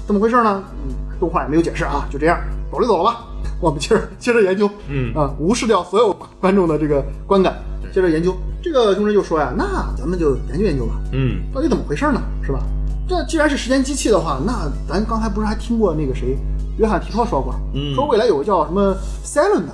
[0.07, 0.63] 怎么回事呢？
[0.87, 2.39] 嗯，动画也没有解释啊，就这样，
[2.71, 3.25] 走就走了吧。
[3.61, 7.57] 我们接着接着研究，嗯啊，无视掉所有观众的这个观感，
[7.93, 8.35] 接着研究。
[8.63, 12.21] 这个中人就说呀，那咱们就研究研究吧，嗯到底怎么回事呢？
[12.45, 12.61] 是吧？
[13.09, 16.39] 这既然是时间机器的话，那咱刚才不是还听过那个谁，
[16.79, 19.73] 约翰提托说过，嗯说未来有个叫什么 Silent 的，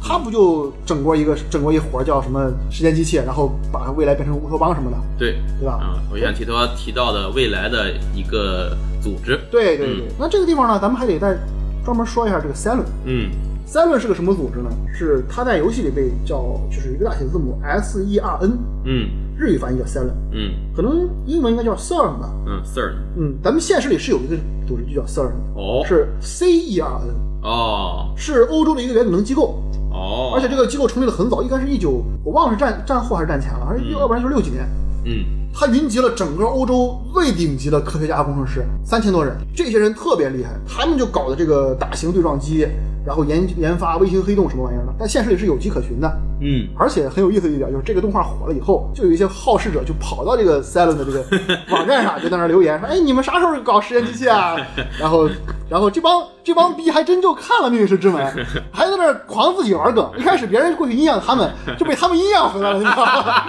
[0.00, 5.74] 他不就整过一个整过一活儿叫什么时间机器，然后把未来变成乌托邦什么的，对对吧？
[5.74, 11.36] 啊，我想提到提到的未来的一个组织，对对对，那这个地方呢，咱们还得再
[11.84, 12.86] 专门说一下这个 Silent。
[13.04, 13.30] 嗯。
[13.66, 14.70] Silent 是个什么组织呢？
[14.94, 19.10] 是它在游戏里被叫就是一个大写字母 S E R N，嗯。
[19.36, 20.52] 日语翻译叫 Silent，嗯。
[20.74, 22.32] 可能英文应该叫 CERN 吧。
[22.46, 24.34] 嗯 s e r n 嗯，咱们现实里是有一个
[24.66, 25.84] 组织就叫 CERN，哦。
[25.86, 34.64] 是 C E R N，哦是欧洲的一个原子能机构，哦，而且这个机构成立的很早，应该是一九，我忘了是战战后还是战前了，而要不然就是六几年。
[35.04, 35.24] 嗯
[35.54, 39.34] 它云集了整个欧洲最顶级的科学家、工程师，三千多人。
[39.56, 42.68] 这些人特别厉害，他们就搞的这个大型对撞机，
[43.04, 46.20] 然后研研发卫星黑洞什么玩意儿的，但现实里是有迹可循的。
[46.40, 51.24] 嗯而且很有意思的一点就是，这个动画火了以后，就有一些好事者就跑到这个 Silent 的这个
[51.70, 54.54] 网站上，就在那留言说：“哎，你们啥时候搞实验机器啊？”
[55.00, 55.28] 然后，
[55.68, 58.24] 然后这帮这帮逼还真就看了《命运石之门》，
[58.72, 60.10] 还在那儿狂自己玩梗。
[60.16, 63.44] 一开始别人过去阴阳他们， 就被他们阴阳回来了，你知道吗？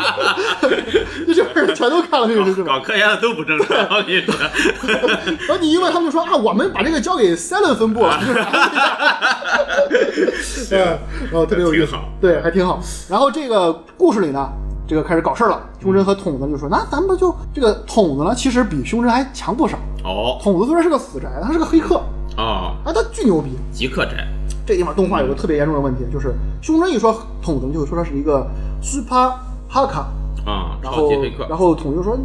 [1.28, 2.74] 这就是全都看了《命运石之门》。
[2.78, 4.36] 搞科研的都不正常，我跟你说，
[5.48, 8.40] 然后你一问他们就说啊，我们把这个交给 Silent 分部了，就是，
[10.76, 11.00] 嗯，
[11.32, 12.82] 然后特别有意思对，还挺好。
[13.10, 14.50] 然后这个故事里呢，
[14.90, 15.62] 这个开始搞事儿了。
[15.80, 19.78] 胸针和筒子就说，那咱们就这个筒子呢，其实比胸针还强不少。
[20.04, 22.02] 哦筒子虽然是个死宅，他是个黑客，
[22.36, 23.52] 啊，啊，他巨牛逼。
[23.72, 24.28] 极客宅，
[24.66, 28.48] 这地方动画有个特别严重的问题，就是胸针一说筒子，就会说他是一个
[28.82, 29.32] Super
[29.72, 30.06] Haka，
[30.44, 31.12] 啊，然后
[31.48, 32.18] 然后筒子就说，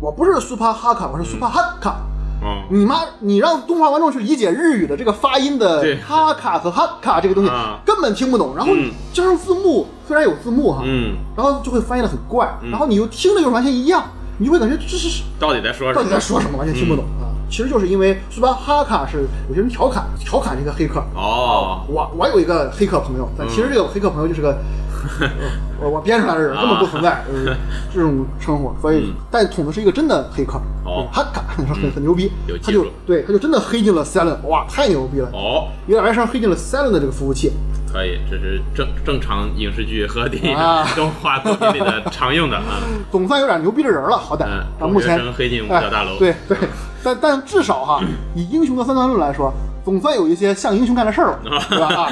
[0.00, 1.94] 我不是 Super Haka，我是 Super Haka。
[2.42, 8.56] 嗯，你妈，你让动画观众去理解日语的这个发音的对哈卡和哈卡这个东西啊，根本听不懂。
[8.56, 14.02] 然后嗯加上字幕，虽然有字幕哈，嗯，然后就会翻译的很怪，然后你又听着又完全一样，
[14.38, 16.08] 你就会感觉这是到底在说什到么？
[16.08, 17.04] 底在说什么，完全听不懂。
[17.22, 17.30] 啊。
[17.48, 21.00] 其实就是因为是吧，哈卡是有些人调侃调侃这个黑客。
[21.14, 24.50] 哦，我我有一个黑客朋友，但其实这个黑客朋友就是个，
[25.80, 27.56] 呃我我编出来的人，根本不存在，就 是
[27.94, 28.72] 这种称呼。
[28.80, 31.08] 所以嗯，但捅的是一个真的黑客，哦。
[31.12, 32.30] 哈卡 很很牛逼。
[32.62, 35.28] 他就对他就真的黑进了 Silent，哇，太牛逼了！
[35.32, 37.50] 哦，有点来上黑进了 Silent 的这个服务器，
[37.92, 42.80] 可以，这是正正常影视剧和电影啊 动画作品里的常用的啊。
[43.10, 44.62] 总算有点牛逼的人了，好歹嗯。
[44.80, 46.58] 啊，目前黑进五角大楼哎对对，
[47.02, 48.00] 但但至少哈，
[48.34, 49.52] 以英雄的三段论来说，
[49.84, 51.86] 总算有一些像英雄干的事儿了，对吧？
[51.94, 52.10] 啊，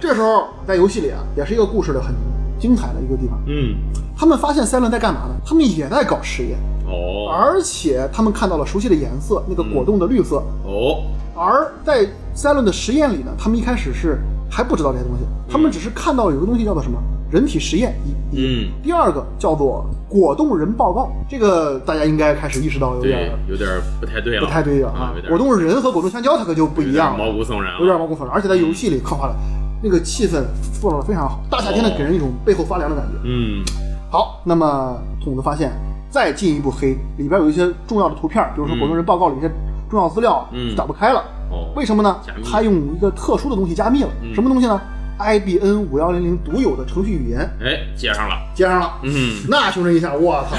[0.00, 2.14] 这时候在游戏里啊，也是一个故事的很
[2.58, 3.38] 精彩的一个地方。
[3.46, 3.76] 嗯，
[4.16, 5.34] 他们发现赛伦在干嘛呢？
[5.46, 10.42] 他们也在搞实验，哦，而且他们看到了熟悉的颜色，那个果冻的绿色。
[10.64, 11.04] 哦，
[11.36, 14.18] 而在赛伦的实验里呢，他们一开始是
[14.50, 16.98] 还不知道这些东西，他们只是看到有个东西叫做什么
[17.30, 23.68] 人体实验一，一嗯，第二个叫做果冻人报告，这个大家应该开始意识到有对点，有点
[24.00, 29.34] 不太对了，不太对了啊，果冻人和果冻香蕉它可就不一样毛了，骨悚然，有点毛骨悚然，而且在游戏里刻画的
[29.82, 30.42] 那个气氛
[30.80, 33.12] 做到的非常好，大夏天的给人一种背后发凉的感觉。
[33.24, 33.64] 嗯，
[34.10, 35.72] 好，那么筒子发现
[36.08, 38.78] 再进一步黑，里边有一些重要的图片，比如说嗯。
[38.78, 39.50] 果冻人报告里一些
[39.90, 40.76] 重要资料嗯。
[40.76, 41.22] 打不开了，
[41.54, 42.16] 哦，为什么呢？
[42.44, 44.34] 他用一个特殊的东西加密了，嗯。
[44.34, 44.80] 什么东西呢
[45.18, 47.40] ？IBN 五幺零零独有的程序语言。
[47.60, 50.56] 哎，接上了，接上了，嗯，那兄弟一下，我操！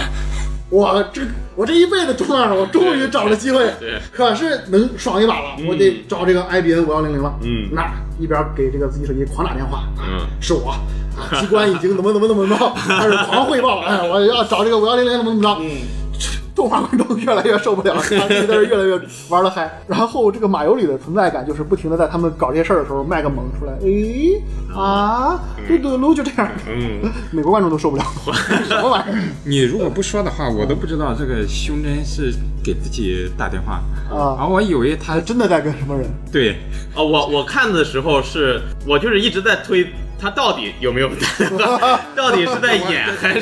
[0.70, 1.22] 我这
[1.56, 5.68] 我这一辈子中二了，我终于找了机会，对，可是能爽一把了，嗯。
[5.68, 7.38] 我得找这个 IBN 五幺零零了。
[7.44, 7.70] 嗯。
[7.72, 15.62] 那一边给这个自己手机狂打电话，嗯，是我，啊机关已经怎么怎么怎么着， 开始狂汇报，哎，我要找这个五幺零零怎么怎么着。
[15.62, 15.70] 嗯，
[16.56, 19.82] 动画观众越来越受不了了， 他们在这越来越玩的嗨。
[19.88, 24.42] 然后这个马游里的存在感就是不停的在他们搞这些事儿的时候卖个萌出来，诶
[24.74, 28.04] 啊，嘟嘟噜就这样，嗯， 美国观众都受不了，
[28.68, 33.82] 什么玩意儿你如果不说的话，我都不知道这个胸针是给自己打电话。
[34.10, 34.40] 啊？
[34.40, 36.08] 啊，我以为他真的在跟什么人？
[36.32, 36.56] 对。
[36.96, 39.86] 哦，我我看的时候是，我就是一直在推
[40.26, 41.10] 他到底有没有
[42.18, 43.42] 到底是在演还是？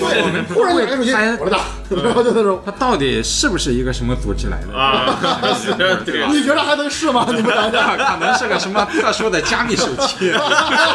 [0.53, 1.59] 突然就拿手机，我的打，
[2.03, 4.77] 然后就那种，他到底是不是一个什么组织来的？
[4.77, 5.17] 啊？
[6.05, 7.25] 对，你觉得还能是吗？
[7.29, 10.33] 你们想想，可能是个什么特殊的加密手机。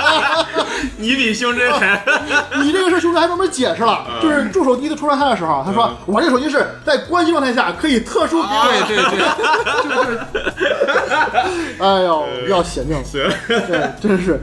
[0.99, 2.05] 你比胸针还
[2.61, 9.03] 你这个事儿，兄弟还专门解释了，就是助手第一次出来他的时候，他说我这手机是在关机状态下可以特殊给我对对
[11.79, 13.05] 对，哎呦，要血命了，
[13.49, 14.39] 对，真是。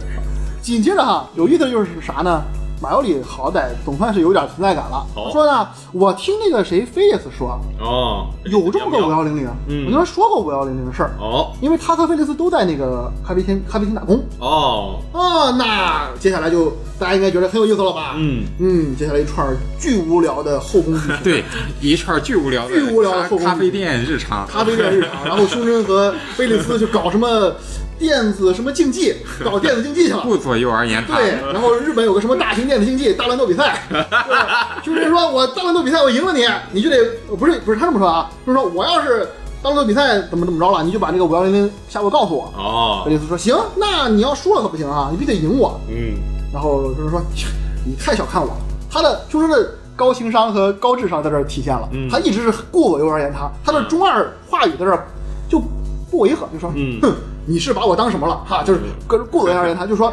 [0.66, 2.42] 紧接着哈，有意思的就是啥呢？
[2.82, 5.06] 马尤里好歹总算是有点存在感了。
[5.16, 14.22] 他说呢，我听那个谁菲利斯说，哦，有这么个五幺零零，嗯我跟他说过五幺零零的事儿，哦因为他和菲利斯都在那个咖啡厅咖啡厅打工。
[14.40, 18.16] 哦，啊，那接下来就大家应该觉得很有意思了吧？
[18.18, 19.48] 嗯嗯，接下来一串
[19.80, 21.16] 巨无聊的后宫剧情。
[21.24, 21.44] 对，
[21.80, 24.48] 一串巨无聊的巨无聊的后宫咖咖啡店日常。
[24.48, 27.54] 咖啡店日常，然后胸针和菲利斯去搞什么
[27.98, 30.22] 电子什么竞技， 搞电子竞技去了。
[30.24, 31.16] 顾左右而言他。
[31.18, 36.98] 对，然后日本有个什么大型电子竞技大乱斗比赛， 对吧胸针说：“我大乱斗比赛我赢了你，你就得
[37.38, 39.26] 不是不是他这么说啊，就是说我要是
[39.64, 45.80] 大乱斗比赛怎么怎么着了，你就把这个五幺零零下落告诉我。”哦菲，利斯说：“行，那你要输了可不行啊，你必须得赢我。
[45.90, 46.14] 嗯，”
[46.54, 47.22] 然后就是说
[47.86, 48.56] ：“你太小看我了。”
[48.92, 55.06] 他的就是的高情商和高智商在这儿体现了，嗯他一直是顾左右而言他，他的中二话语在这儿
[55.50, 55.62] 就
[56.12, 57.14] 不违和，就说：“嗯哼，
[57.46, 58.36] 你是把我当什么了？
[58.46, 60.12] 哈，就是个顾左右而言他，就说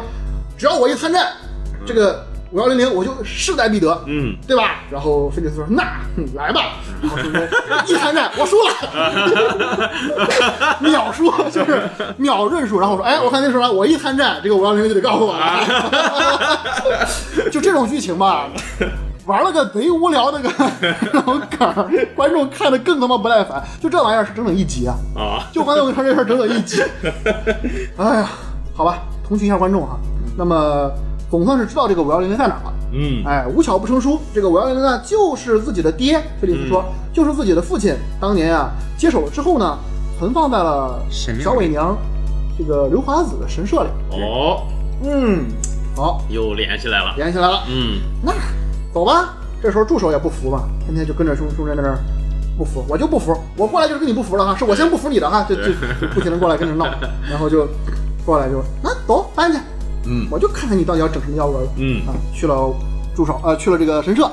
[0.57, 1.31] 只要我一参战，
[1.85, 4.81] 这个五幺零零我就势在必得。”嗯，对吧？
[4.91, 5.83] 然后菲利斯说：“那、
[6.35, 7.49] 来吧。”然后胸针
[7.87, 8.69] 一参战， 我输了，
[10.79, 12.79] 秒输，就是秒认输。
[12.79, 15.59] 然后我说：“哎，我看那时候我一参战，这个五幺零零就得告诉我了。”
[17.51, 18.47] 就这种剧情吧，
[19.25, 20.49] 玩了个贼无聊的个
[21.13, 23.63] 那种梗儿，观众看的更他妈不耐烦。
[23.81, 24.95] 就这玩意儿是整整一集啊！
[25.15, 26.81] 啊，就刚才我跟你说这事儿整整一集。
[27.97, 28.29] 哎呀，
[28.73, 29.97] 好吧，同情一下观众哈。
[30.37, 30.91] 那么
[31.29, 32.73] 总算是知道这个五幺零零在哪儿了。
[32.91, 36.83] 嗯，哎，无巧不成书，这个五幺零零呢，就是自己的爹，菲利斯说，
[37.13, 39.77] 就是自己的父亲当年啊接手了之后呢，
[40.19, 41.97] 存放在了小伪娘
[42.57, 43.89] 这个刘华子的神社里。
[44.11, 44.67] 哦，
[45.03, 45.45] 嗯，
[45.95, 48.33] 好，又连起来了，联系来了，嗯，那
[48.93, 49.33] 走吧。
[49.61, 51.97] 这时候助手也不服嘛，天天就跟着胸胸针在那儿
[52.57, 55.63] 不服，我就不服，我过来就是跟你不服了哈，是我先不服你的哈，就就
[56.01, 56.85] 就不停的过来跟着闹，
[57.29, 57.65] 然后就
[58.25, 59.57] 过来就啊走搬去，
[60.05, 61.69] 嗯我就看看你到底要整什么幺蛾子。
[61.77, 62.75] 嗯啊，去了
[63.15, 64.29] 助手，呃，去了这个神社，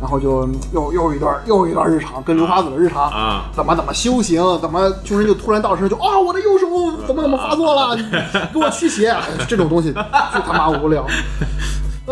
[0.00, 3.08] 然后就嗯又又一段又一段日常，跟刘华子的日常。
[3.08, 6.66] 啊，怎么怎么修行，怎么凶神就突然到身就啊，我的右手
[7.06, 7.96] 怎么怎么发作了，
[8.52, 11.06] 给我驱邪，哎 这种东西就他妈无聊。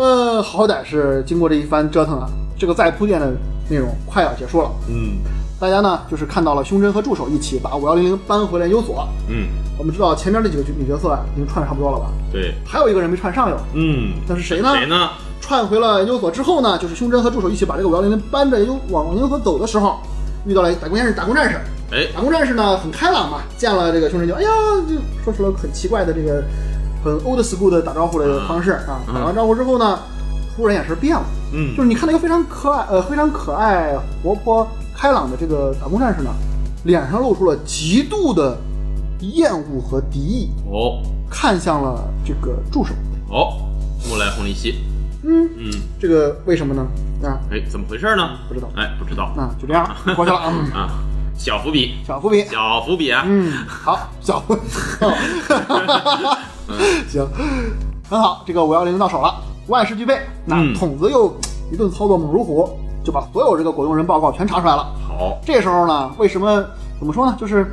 [0.01, 3.31] 呃，好歹是经过这一番折腾啊，这个再铺垫的
[3.69, 4.71] 内容快要结束了。
[4.89, 5.19] 嗯
[5.59, 9.07] 大家呢就是看到了胸针和助手一起把五幺零零搬回了研究所。
[9.29, 12.07] 嗯，我们知道前面这几个女角色啊已经串的差不多了吧？
[12.31, 14.73] 对，还有一个人没串上哟，嗯，那是谁呢？
[14.75, 15.11] 谁呢？
[15.39, 19.99] 串回了研究所之后呢，就是胸针和助手一起把这个五幺零零搬着研究往研究所走的时候，
[20.47, 21.13] 遇到了打工战士。
[21.13, 21.59] 打工战士，
[21.91, 24.49] 哎，打工战士呢很开朗嘛，见了这个胸针就哎呀，
[24.89, 26.43] 就说出了很奇怪的这个
[27.03, 28.99] 很 old school 的打招呼的方式啊。
[29.07, 29.99] 嗯打完招呼之后呢，
[30.55, 36.31] 忽然眼神变了，嗯就是你看那个非常可爱呃非常可爱活泼开朗的这个打工战士呢，
[36.83, 38.57] 脸上露出了极度的
[39.21, 42.93] 厌恶和敌意，哦看向了这个助手。
[43.29, 43.53] 哦，
[44.09, 44.75] 木来红利希，
[45.23, 46.85] 嗯，嗯，这个为什么呢？
[47.23, 48.31] 啊，哎，怎么回事呢？
[48.49, 48.67] 不知道。
[48.75, 50.37] 哎，不知道 那就这样过去了。
[50.37, 50.89] 啊， 啊，
[51.37, 52.43] 小伏笔，小伏笔。
[52.49, 54.57] 小伏笔啊，嗯，好，小伏。
[57.07, 57.27] 行，
[58.09, 59.35] 很好，这个五幺零到手了，
[59.67, 60.19] 万事俱备。
[60.45, 61.33] 那嗯筒子又
[61.71, 62.69] 一顿操作猛如虎，
[63.03, 64.83] 就把所有这个果冻人报告全查出来了。
[65.07, 66.63] 好，这时候呢，为什么
[66.99, 67.35] 怎么说呢？
[67.39, 67.71] 就是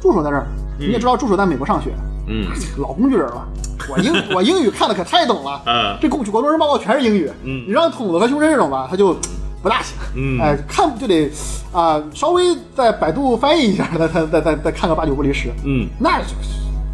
[0.00, 0.46] 助手在这儿，
[0.78, 1.94] 你也知道助手在美国上学，
[2.26, 2.46] 嗯
[2.78, 3.46] 老工具人了。
[3.88, 7.30] 我英我英语看的可太懂了，嗯，这果果冻人报告全是英语。
[7.42, 9.16] 嗯你让筒子和胸针这种吧，他就
[9.62, 9.96] 不大行。
[10.14, 11.30] 嗯哎，看就得
[11.72, 15.50] 啊、稍微在百度翻译一下，再再再再再看个八九不离十。
[15.64, 16.26] 嗯那就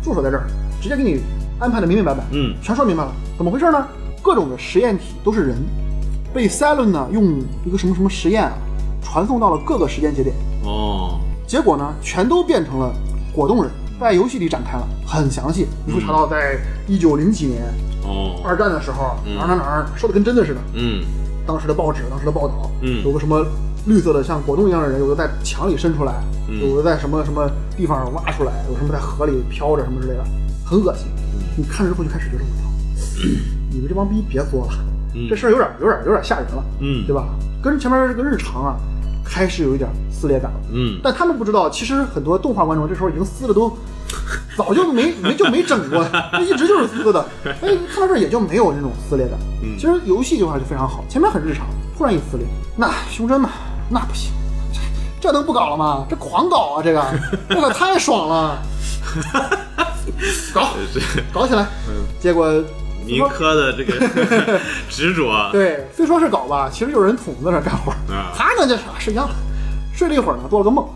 [0.02, 0.46] 助手在这儿，
[0.86, 1.20] 直接给你
[1.58, 2.54] 安排的明明白白，嗯。
[2.62, 3.10] 全说明白了。
[3.36, 3.84] 怎么回事呢？
[4.22, 5.56] 各种的实验体都是人，
[6.32, 8.52] 被 Silent 呢用一个什么什么实验啊，
[9.02, 12.92] 传送到了各个时间节点，哦，结果呢，全都变成了
[13.34, 15.66] 果冻人，在游戏里展开了，很详细。
[15.84, 17.62] 你会查到，在一九零几年
[18.04, 19.34] 哦，二战的时候，嗯。
[19.36, 20.60] 哪儿哪儿哪儿说的跟真的似的。
[20.74, 21.02] 嗯。
[21.46, 23.04] 当时的报纸，当时的报道，嗯。
[23.04, 23.44] 有个什么
[23.86, 26.14] 绿色的像果冻一样的人，有的在墙里伸出来，
[26.48, 26.68] 嗯。
[26.68, 30.24] 有的在什么什么地方挖出来，有什么在河里飘着什么之类的，
[30.66, 31.06] 很恶心。
[31.08, 31.22] 嗯
[31.58, 32.68] 你看着之后就开始觉得，我操，
[33.72, 34.72] 你们这帮逼别作了，
[35.14, 37.24] 嗯这事儿有点有点有点吓人了，嗯对吧？
[37.62, 38.76] 跟前面这个日常啊，
[39.24, 40.58] 开始有一点撕裂感了。
[40.72, 43.74] 嗯但他们不知道，其实很多动画观众这时候已经撕的都
[44.56, 47.24] 早就没没就没整过，那一直就是撕的。
[47.44, 47.54] 哎，
[47.90, 49.38] 看到这儿也就没有那种撕裂感。
[49.62, 53.48] 嗯其实游戏这块就非常好，前面很日常，突然一撕裂，那胸针嘛，
[53.88, 54.30] 那不行，
[55.20, 56.04] 这这能不搞了吗？
[56.08, 57.02] 这狂搞啊，这个
[57.48, 58.62] 这可太爽了，
[60.54, 60.74] 搞
[61.32, 61.66] 搞起来。
[62.20, 62.50] 结果
[63.04, 67.92] 民科的这个 执着，对，虽说是搞吧，其实就是人捅子在那干活。
[68.12, 69.34] 啊他呢，就是睡觉了，
[69.94, 70.86] 睡了一会儿呢，做了个梦，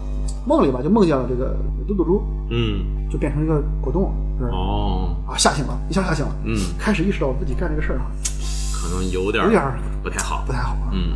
[0.47, 1.55] 梦里吧就梦见了这个
[1.87, 8.07] 嘟嘟猪，嗯就变成一个果冻，是吧哦，啊，吓醒了，一下吓醒了，嗯，开始意识到自己干这个事儿啊
[8.73, 10.91] 可能有点有点儿不太好不，太好啊。
[10.93, 11.13] 嗯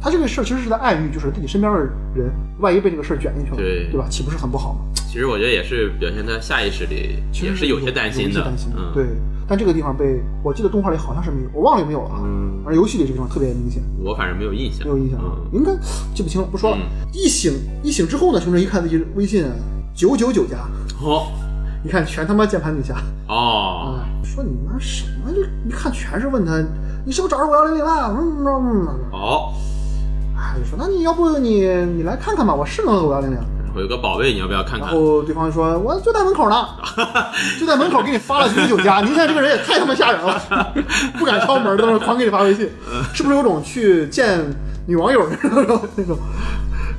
[0.00, 1.78] 他这个事儿其实是在暗喻，就是自己身边的
[2.14, 4.06] 人，万一被这个事儿卷进去了，对对吧？
[4.08, 4.80] 岂不是很不好吗？
[5.10, 9.06] 其实我觉得也是表现他下意识里也是有些担心的嗯，对。
[9.48, 12.20] 但这个地方被我记得动画里好像是没有，我忘了有没有了啊。
[12.22, 15.72] 嗯而游戏里这个地方特别明显，我反正没有印象，没有印象，嗯应该
[16.14, 16.76] 记不清了，不说了。
[16.76, 19.50] 嗯一醒一醒之后呢，熊振一看自己微信啊，
[19.94, 20.58] 九九九加，
[21.02, 21.28] 哦
[21.82, 22.94] 你看全他妈键盘底下
[23.28, 25.32] 哦，啊，说你妈什么？
[25.32, 26.62] 就一看全是问他，
[27.06, 28.14] 你是不是找着五幺零零了？
[28.20, 29.54] 嗯嗯嗯嗯，哦，
[30.36, 31.66] 哎，就说那你要不你
[31.96, 33.38] 你来看看吧，我是能五幺零零。
[33.78, 34.88] 我有个宝贝，你要不要看看？
[34.88, 36.66] 然后对方说：“我就在门口呢，
[37.60, 38.98] 就在门口给你发了九九加。
[39.00, 40.74] 您现在这个人也太他妈吓人了，
[41.16, 42.68] 不敢敲门，都是狂给你发微信，
[43.14, 44.44] 是不是有种去见
[44.88, 46.18] 女网友那种那种？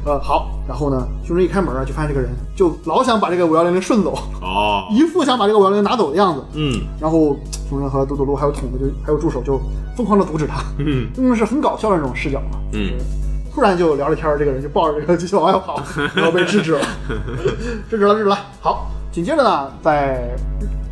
[0.05, 6.41] 呃，好，然后呢，凶神一开门啊，就发现这个人就老想把这个五幺零零顺走，哦，一副想把这个五幺零零拿走的样子。
[6.53, 7.35] 嗯然后
[7.69, 9.59] 凶神和嘟嘟噜还有筒子就还有助手就
[9.97, 12.57] 疯狂的阻止他，嗯真的是很搞笑的那种视角嘛。
[12.71, 12.93] 嗯
[13.53, 15.81] 突然就聊着天儿，这个人就抱着这个继续往外跑，
[16.15, 16.81] 然后被制止了，
[17.89, 18.37] 制止了，制止了。
[18.61, 20.35] 好，紧接着呢，在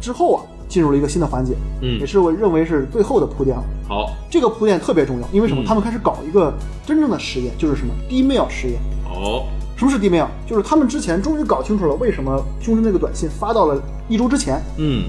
[0.02, 3.64] 之后啊，进入了一个新的环节，嗯也是我认为是最后的铺垫了。
[3.88, 5.62] 好这个铺垫特别重要，因为什么？
[5.62, 6.54] 嗯他们开始搞一个
[6.86, 8.80] 真正的实验，就是什么 d m a i l 实验。
[9.10, 9.44] 哦
[9.78, 15.06] 什么是 d m a i l 就是他们之前终于搞清楚了为什么凶神那个短信发到了一周之前，嗯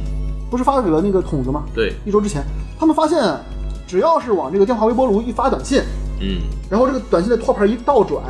[0.50, 1.64] 不是发给了那个筒子吗？
[1.74, 2.42] 对一周之前，
[2.78, 3.40] 他们发现啊，
[3.86, 5.82] 只要是往这个电话微波炉一发短信，
[6.20, 6.42] 嗯。
[6.70, 8.22] 然后这个短信的托盘一倒转，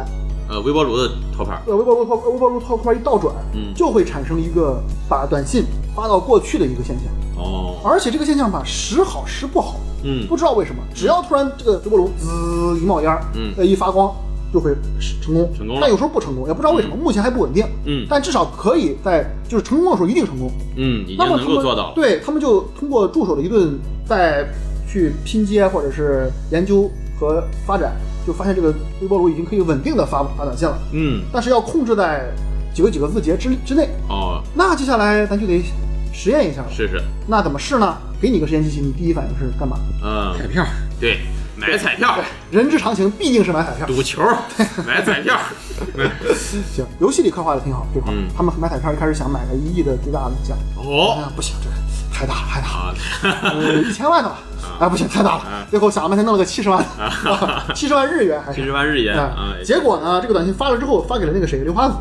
[0.49, 1.63] 呃微波炉的托盘。
[1.67, 3.75] 呃，微波炉托微波炉托盘一倒转，嗯。
[3.75, 7.77] 就会产生一个把短信发到过去的一个现象，哦。
[7.85, 10.27] 而且这个现象吧时好时不好，嗯。
[10.27, 13.53] 不知道为什么，只要突然这个微波炉滋一冒烟，嗯。
[13.57, 14.15] 呃一发光
[14.51, 14.75] 就会
[15.21, 18.07] 成功，成功但有时候不成功，也不知道为什么，目前还不稳定，嗯。
[18.09, 21.93] 但至少可以在就是成功的时候一定成功，嗯已经那么他们能够做到了。
[21.95, 24.49] 对他们就通过助手的一顿再
[24.91, 27.93] 去拼接或者是研究和发展，
[28.27, 32.31] 就发现这个微波炉已经可以稳定的发发短信了，嗯，但是要控制在
[32.75, 33.89] 几个几个字节之之内。
[34.09, 35.63] 哦，那接下来咱就得
[36.13, 36.63] 实验一下。
[36.63, 36.69] 了。
[36.71, 37.97] 试试，那怎么试呢？
[38.21, 39.77] 给你个实验机器，你第一反应是干嘛？
[40.03, 40.67] 嗯，彩票，
[41.01, 41.21] 对，
[41.57, 42.19] 买彩票，
[42.51, 43.87] 人之常情，必定是买彩票。
[43.87, 44.23] 赌球，
[44.87, 45.39] 买彩票，
[46.35, 48.13] 行，游戏里刻画的挺好这块。
[48.13, 48.29] 嗯。
[48.37, 51.69] 他们买彩票一开始想买个一亿的最大的奖，哎哦，呀不行，这
[52.19, 52.95] 太大了，太大了。
[53.23, 54.39] 啊，呃，一千万的吧？
[54.81, 55.43] 哎，不行，太大了。
[55.71, 56.85] 最后想了半天，弄了个七十万，
[57.75, 61.95] 七十万日元还是七十万日元啊哎，结果呢，这个短信发了之后，发给了那个谁，刘华子，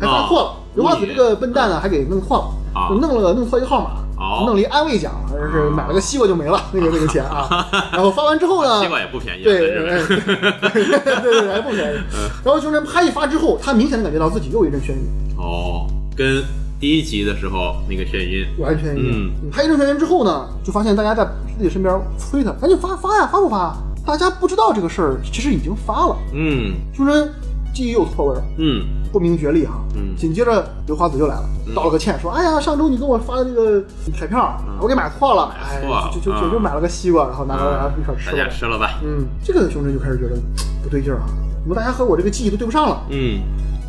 [0.00, 0.48] 还发错了。
[0.48, 2.38] 哦刘华子这个笨蛋呢，还给弄错
[2.74, 5.12] 了，弄了弄错一个号码，哦弄了一安慰奖，
[5.52, 7.68] 是买了个西瓜就没了，那个那个钱啊。
[7.92, 11.98] 然后发完之后呢，西瓜也不便宜啊，对对对还不便宜。
[12.42, 14.96] 然后熊人啪一发之后，他明显的感觉到自己又一阵眩晕，
[15.36, 16.42] 哦，跟
[16.82, 19.16] 第一集的时候那个眩晕，完全一样。
[19.16, 19.30] 嗯。
[19.52, 21.24] 他一阵眩晕之后呢，就发现大家在
[21.56, 23.78] 自己身边催他，赶紧发发呀，发不发？
[24.04, 26.16] 大家不知道这个事儿，其实已经发了。
[26.34, 26.72] 嗯。
[26.92, 27.30] 熊真
[27.72, 28.84] 记忆又错位了，嗯。
[29.12, 29.74] 不明觉厉哈。
[29.94, 30.16] 嗯。
[30.16, 33.80] 紧接着刘华子就来了，道了个歉，说：“哎呀，上周你给我发的那个
[34.18, 35.80] 彩票，我给买错了，哎
[36.12, 38.50] 就就就就买了个西瓜，然后拿过来一块吃了。
[38.50, 40.34] 吃了吧，嗯，这个熊真就开始觉得
[40.82, 41.26] 不对劲儿啊，
[41.62, 43.06] 怎么大家和我这个记忆都对不上了？
[43.10, 43.40] 嗯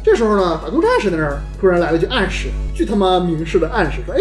[0.03, 4.19] 这时候呢，打工战士在那儿突然来了句暗示，巨他妈明示的暗示，说：“哎，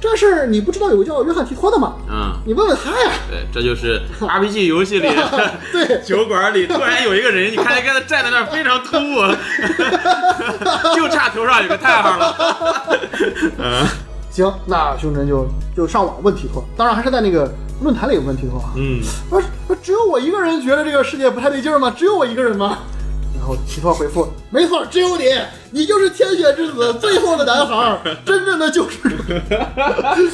[0.00, 1.94] 这事儿你不知道有个叫约翰提托的吗？
[2.08, 2.32] 嗯。
[2.46, 3.10] 你问问他呀。
[3.28, 5.08] 对，这就是 RPG 游戏里
[5.72, 9.34] 对 酒馆里突然有一个人，你看他跟他站在那儿非常突兀，
[10.94, 12.36] 就差头上有个太阳了。
[13.58, 13.86] 嗯”
[14.30, 17.50] 行，那熊真就就上网问提托，当然还是在那个
[17.82, 18.70] 论坛里问提托啊。
[18.76, 21.92] 嗯不是，不是只有我一个人觉得这个世界不太对劲儿吗？
[21.96, 22.78] 只有我一个人吗？
[23.36, 25.24] 然后提托回复：没错，只有你，
[25.70, 29.16] 你就是天选之子， 最后的男孩儿，真正的救世主。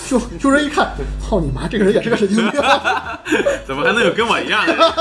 [0.08, 2.60] 救救人一看，操你妈，这个人也是个神经病。
[3.66, 4.92] 怎么还能有跟我一样的人？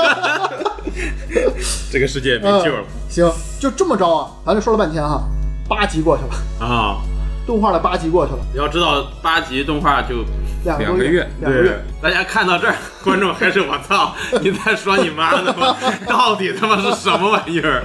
[1.92, 5.22] 这个世界没救了嗯行，就这么着啊，咱就说了半天哈，
[5.68, 6.98] 八集过去了，啊！
[7.46, 10.24] 动画的八集过去了，要知道八集动画就
[10.64, 11.84] 两个月两个月。
[12.00, 15.76] 大家看到这儿，观众还是我操， 你在说你妈呢吗？
[16.06, 17.84] 到底他妈是什么玩意儿？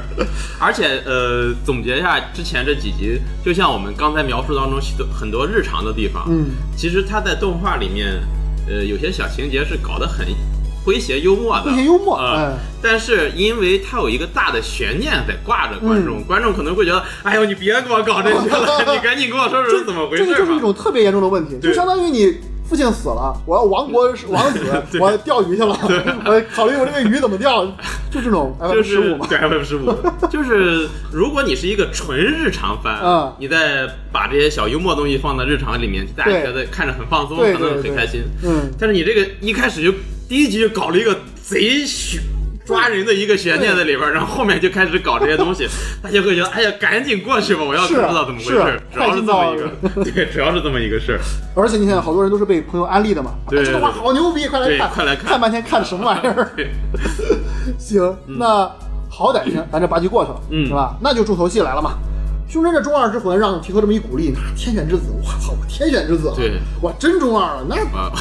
[0.59, 4.79] 而且呃，总结一下之前这几集，就像我们刚才描述当中
[5.13, 8.13] 很多日常的地方，嗯，其实它在动画里面，
[8.67, 10.25] 呃，有些小情节是搞得很
[10.85, 12.57] 诙谐幽默的，诙谐幽默啊、哎。
[12.81, 16.05] 但是因为它有一个大的悬念在挂着观嗯。
[16.05, 20.59] 众，观众可能会觉得，哎呦，你别给我搞这些了， 你赶紧跟我说说是怎么回事这个就是一。
[20.59, 22.37] 种特别严重的问题，就相当于你
[22.67, 24.59] 父亲死了，我要亡国 王子，
[24.99, 25.77] 我钓鱼去了，
[26.25, 27.65] 我考虑我这个鱼怎么钓，
[28.11, 29.25] 就这种 F 就是十五嘛。
[29.27, 29.93] 对 F 十五，
[30.29, 33.33] 就是如果你是一个纯日常番，嗯。
[33.39, 38.21] 你再把这些小幽默东西放在日常里面，大家觉得看着很放松，可能很开心。
[38.43, 39.91] 嗯，但是你这个一开始就
[40.29, 42.21] 第一集就搞了一个贼悬
[42.63, 45.67] 抓人的一个悬念在里边，然后后面就开始搞这些东西，
[46.03, 48.79] 大家会觉得哎呀，赶紧过去吧，我要知道怎么回事。
[48.93, 51.19] 主要是这么一个， 对，主要是这么一个事儿。
[51.55, 56.51] 而且你看，好多人都是被朋友安利的嘛，对哎这动画好牛逼，快来看，快来看看半天看什么玩意儿？
[57.79, 58.71] 行，那
[59.09, 60.95] 好歹行，咱这八集过去了，嗯是吧？
[61.01, 61.97] 那就重头戏来了嘛。
[62.49, 67.65] 胸针这中二之魂让提托这么一鼓励，那天选之子，我操，我天选之子了，对我真中二了。
[67.69, 68.11] 那啊，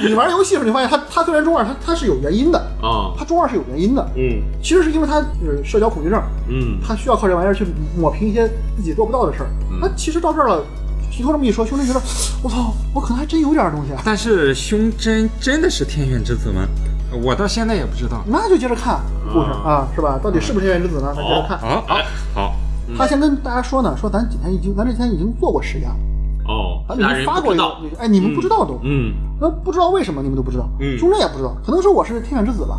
[0.00, 9.50] 你玩游戏的时候，你发现他他虽然中二，他他是有原因的，啊，他中二是有原因的，嗯其实是因为他呃社交恐惧症，嗯，他需要靠这玩意儿去抹平一些自己做不到的事儿。
[9.70, 10.64] 嗯那其实到这儿了，
[11.10, 12.00] 提托这么一说，胸针觉得，
[12.42, 14.00] 我操，我可能还真有点东西啊。
[14.02, 16.66] 但是胸针真的是天选之子吗？
[17.22, 18.24] 我到现在也不知道。
[18.26, 18.98] 那就接着看
[19.30, 20.18] 故事啊，是吧？
[20.22, 21.12] 到底是不是天选之子呢？
[21.14, 21.58] 咱接着看。
[21.58, 22.04] 好，哎，
[22.34, 22.54] 好，
[22.96, 25.96] 他先跟大家说呢，说咱几天已经，咱之前已经做过实验了，
[26.46, 27.64] 哦，咱已经发过一个
[27.98, 28.78] 哎，你们不知道都。
[28.82, 32.78] 嗯，那不知道为什么你们都不知道，嗯熊人也不知道，可能是我是天选之子吧。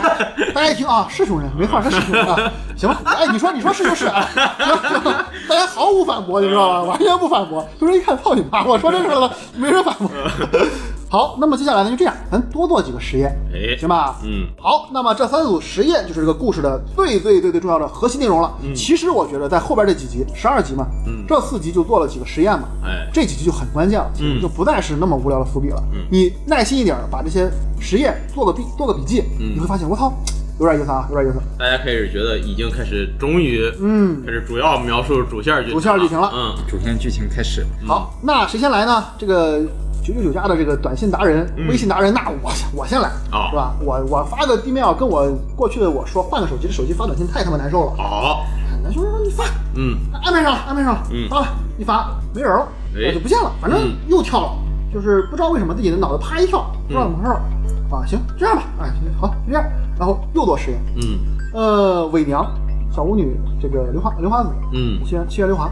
[0.54, 2.50] 大家一听啊，是熊人，没错，他是熊人啊。
[2.76, 4.06] 行吧，哎，你说你说是就是
[5.48, 6.82] 大家毫无反驳，你知道吧？
[6.82, 7.66] 完全不反驳。
[7.78, 8.64] 熊人一看，操你妈！
[8.64, 10.08] 我说这事儿了，没人反驳。
[11.10, 14.20] 好，那么接下来呢，就这样，咱多做几个实验，哎，行吧？
[14.22, 18.52] 嗯，好，那么这三组实验就是这个故事的最最最最重要的核心内容了。
[18.76, 25.82] 其实我觉得在后边这几集，十二集嘛，嗯这四集就做了几个实验嘛，哎，这几集就很关键了，其实嗯就不再是那么无聊的伏笔了。
[25.92, 30.12] 嗯你耐心一点，把这些实验做个笔，做个笔记，嗯你会发现，我操，
[30.60, 31.42] 有点意思啊，有点意思。
[31.58, 37.66] 大家开始觉得已经开始，终于嗯，开始主要描述主线剧情了主线剧情了嗯，主线剧情开始。
[37.84, 39.06] 好，那谁先来呢？
[39.18, 39.62] 这个
[40.02, 43.10] 九九九加的这个短信达人、微信达人，那我先我先来，
[43.50, 43.74] 是吧？
[43.84, 47.94] 我我发个 email 跟我过去的我说换个手机，这手机发短信太他妈难受了。
[47.96, 48.44] 好，
[48.82, 49.44] 那兄弟说你发，
[49.76, 51.48] 嗯，安排上了，安排上了，嗯发了，
[51.78, 54.52] 一发没人了，哎我就不见了，反正嗯又跳了，
[54.92, 57.40] 就是不知道为什么自己的脑子啪一跳，不知道怎么回事儿。
[57.90, 59.64] 啊，行，这样吧，哎，行好，就这样。
[59.98, 61.18] 然后又做实验，嗯
[61.52, 62.46] 呃，伪娘
[62.92, 65.70] 小巫女这个刘华刘华子，嗯七月七月刘华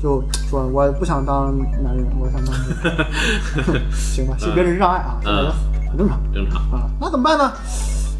[0.00, 5.52] 就说我不想当男人，我想当女人 行吧，性别认知障碍啊，这个
[5.90, 6.60] 很正常正常。
[6.72, 6.90] 啊。
[7.00, 7.52] 那怎么办呢？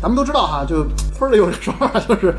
[0.02, 0.86] 咱们都知道哈，就
[1.16, 2.34] 村里有这说法，就是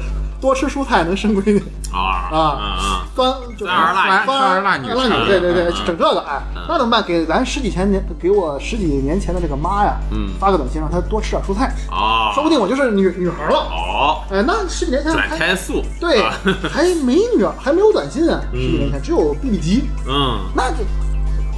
[0.45, 4.85] 多吃蔬菜能生闺 女，啊啊啊端就三儿腊女三儿辣女
[5.25, 6.39] 对对对，嗯整这个哎，
[6.69, 7.03] 那怎么办？
[7.03, 10.29] 给咱十几前年给我十几年前的这个妈呀，嗯。
[10.39, 12.29] 发个短信让她多吃点蔬菜，啊！
[12.35, 13.57] 说不定我就是女女孩了。
[13.57, 15.81] 哦，哎，那十几年前还胎素。
[15.99, 16.31] 对啊，
[16.71, 20.37] 还没女儿，还没有短信啊，十几年前只有 BB 机，嗯。
[20.55, 20.83] 那就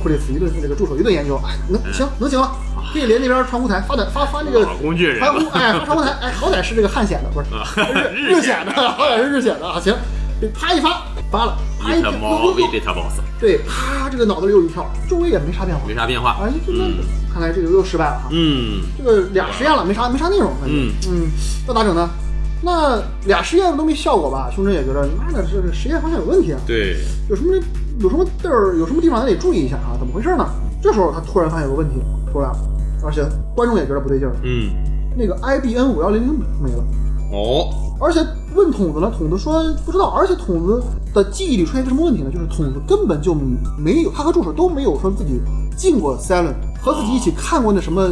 [0.02, 2.52] 库里斯一顿这个助手一顿研究，哎，能行能行了，
[2.94, 7.48] 可以连那边传呼台发短发发那个工具人传呼，哎，发传呼台，哎，好歹是这个汉显的，不是
[8.14, 9.94] 日日显的， 好歹是日显的啊，行，
[10.40, 16.38] 这啪一发发了，啪一 e 猫 Vegetables 对，啪这个脑子里又一跳，周围也没啥变化，没啥变化。
[16.42, 16.96] 哎，这个嗯。
[17.32, 18.82] 看来这个又失败了哈，嗯。
[18.98, 20.92] 这个俩实验了，没啥没啥内容，嗯。
[21.08, 21.28] 嗯，
[21.68, 22.10] 那咋整呢？
[22.64, 24.50] 那俩实验都没效果吧？
[24.56, 26.60] 胸针也觉得，妈的这个实验方向有问题啊。
[26.66, 26.98] 对，
[27.30, 27.54] 有什么
[28.00, 29.98] 有什么地儿有什么地方咱得注意一下啊？
[30.00, 30.46] 怎么回事呢？
[30.82, 31.96] 这时候他突然发现有个问题
[32.32, 32.58] 出来了，
[33.04, 33.26] 而且
[33.56, 34.70] 观众也觉得不对劲儿，嗯
[35.18, 36.84] 那个 IBN 五幺零零没了，
[37.34, 37.68] 哦
[38.00, 38.24] 而且
[38.54, 40.84] 问筒子呢，筒子说不知道，而且筒子
[41.16, 42.30] 的记忆里出现一个什么问题呢？
[42.32, 43.34] 就是筒子根本就
[43.76, 45.42] 没有，他和助手都没有说自己
[45.76, 48.08] 进过 Silent，和自己一起看过那什么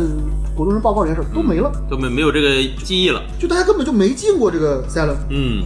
[0.57, 2.49] 股东人报告这件事儿都没了，都没没有这个
[2.83, 3.21] 记忆了。
[3.39, 5.17] 就大家根本就没进过这个 Silent。
[5.29, 5.63] 嗯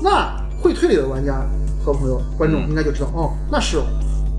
[0.00, 0.32] 那
[0.62, 1.44] 会推理的玩家
[1.92, 3.82] 和朋友、观众应该就知道，哦，那是哦，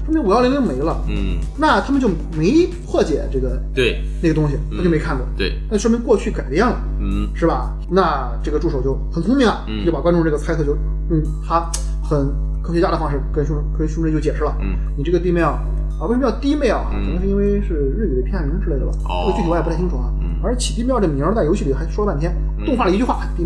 [0.05, 7.73] 说明五幺零零没了，嗯，那他们就没破解这个对那个东西，他就没看过，对，那说明过去改变了，嗯是吧？
[7.89, 10.75] 那这个助手就很聪明啊，嗯就把观众这个猜测就
[11.09, 11.69] 用他
[12.03, 12.27] 很
[12.61, 15.51] 科学家的方式跟兄跟兄弟就解释了，嗯你这个 D mail
[15.99, 16.91] 啊，为什么叫 D mail 啊？
[16.93, 20.11] 嗯可能是因为是日语的片假名之类的吧，哦这个具体我也不太清楚啊。
[20.21, 22.33] 嗯而起 D mail 这名儿在游戏里还说了半天，
[22.65, 23.43] 动画里一句话 D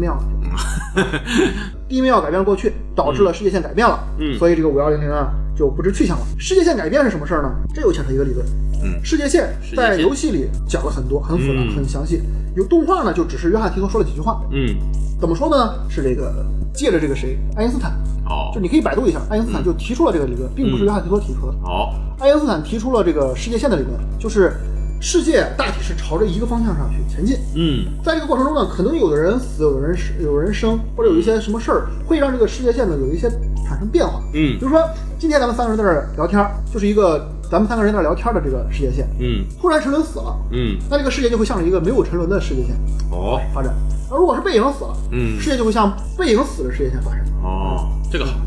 [0.53, 1.19] mail。
[1.87, 6.25] D mail 改变过去，导致了世界线改变了，嗯所以这个五幺零零啊就不知去向了。
[6.39, 7.51] 世界线改变是什么事儿呢？
[7.73, 8.45] 这又牵扯一个理论，
[8.83, 12.21] 嗯世界线在游戏里讲了很多，很复杂，嗯很详细。
[12.55, 14.75] 有动画呢，就只是约翰提托说了几句话，嗯
[15.19, 15.73] 怎么说呢？
[15.89, 17.91] 是这个借着这个谁，爱因斯坦，
[18.25, 21.53] 哦就你可以百度一下，爱因斯坦就提出了这个理论，并不是约翰提托提出的。
[21.61, 24.53] 好爱因斯坦提出了这个世界线的理论，就是
[25.03, 27.37] 世界大体是朝着一个方向上去前进。
[27.55, 33.29] 嗯在这个过程中呢，可能有的人死，有的人是有人生，或者有一些什么事儿会让这个世界线呢有一些
[33.67, 34.21] 产生变化。
[34.33, 34.81] 嗯比如说，
[35.19, 39.05] 今天咱们三个人在这儿聊天儿，就是一个咱们三个人在这儿聊天的这个世界线。
[39.19, 42.73] 嗯突然沉沦死了，嗯那这个世界就会向着一个没有沉沦的世界线
[43.11, 43.75] 哦发展。
[44.09, 47.25] 而如果是背影死了，嗯世界就会向背影死的世界线发展。
[47.43, 48.37] 哦，这个好。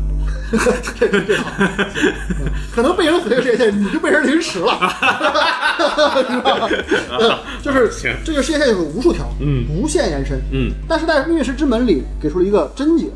[0.97, 4.71] 这个这个好，嗯可能背影死这个世界线，你就被人凌迟了，
[6.27, 6.69] 是吧？
[7.19, 8.11] 呃就是行。
[8.23, 9.65] 这个世界线有无数条，嗯。
[9.69, 10.39] 无限延伸。
[10.51, 10.71] 嗯。
[10.87, 13.07] 但是在《命运石之门》里给出了一个真解，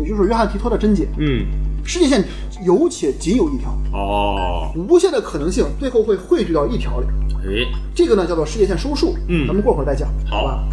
[0.00, 1.46] 也就是约翰提托的真解，嗯。
[1.84, 2.24] 世界线
[2.64, 7.06] 有且仅有一条，哦，无限的可能性最后会汇聚到一条里。
[7.42, 9.46] 哎这个呢叫做世界线收束，嗯。
[9.46, 10.64] 咱们过会儿再讲，好吧？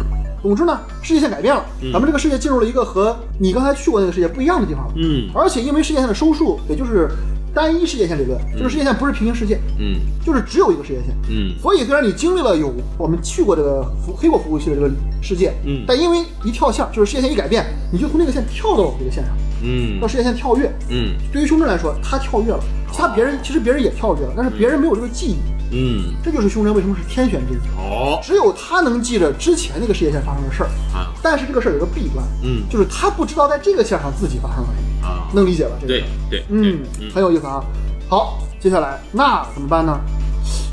[0.42, 4.92] 总之呢，世界线改变了，咱们这个世界进入了一个和你刚才去过那个世界不一样的地方了。
[4.96, 7.08] 嗯而且因为世界线的收束，也就是
[7.54, 11.14] 单一世界线理论，就是世界线不是平行世界，嗯就是只有一个世界线。
[11.30, 20.70] 嗯所以虽然你经历了有我们去过这个服黑过服务器的这个世界，嗯但因为一跳线，就是世界线一改变，你就从那个线跳到这个线上，嗯到世界线跳跃。
[20.90, 22.60] 嗯对于胸针来说，他跳跃了，
[22.92, 25.36] 其他别人其实别人也跳跃了，但是别人没有这个记忆，
[25.70, 30.68] 嗯这就是胸针为什么是天选之子，哦只有他能记着之前那个世界线发生的事儿。
[30.94, 35.72] 啊但是这个事儿有个弊端，嗯就是他不知道在这个线上自己发生了什么，啊能理解吧？
[35.80, 36.80] 这个对对嗯，
[37.12, 37.62] 很有意思啊。
[38.08, 39.98] 好，接下来那怎么办呢？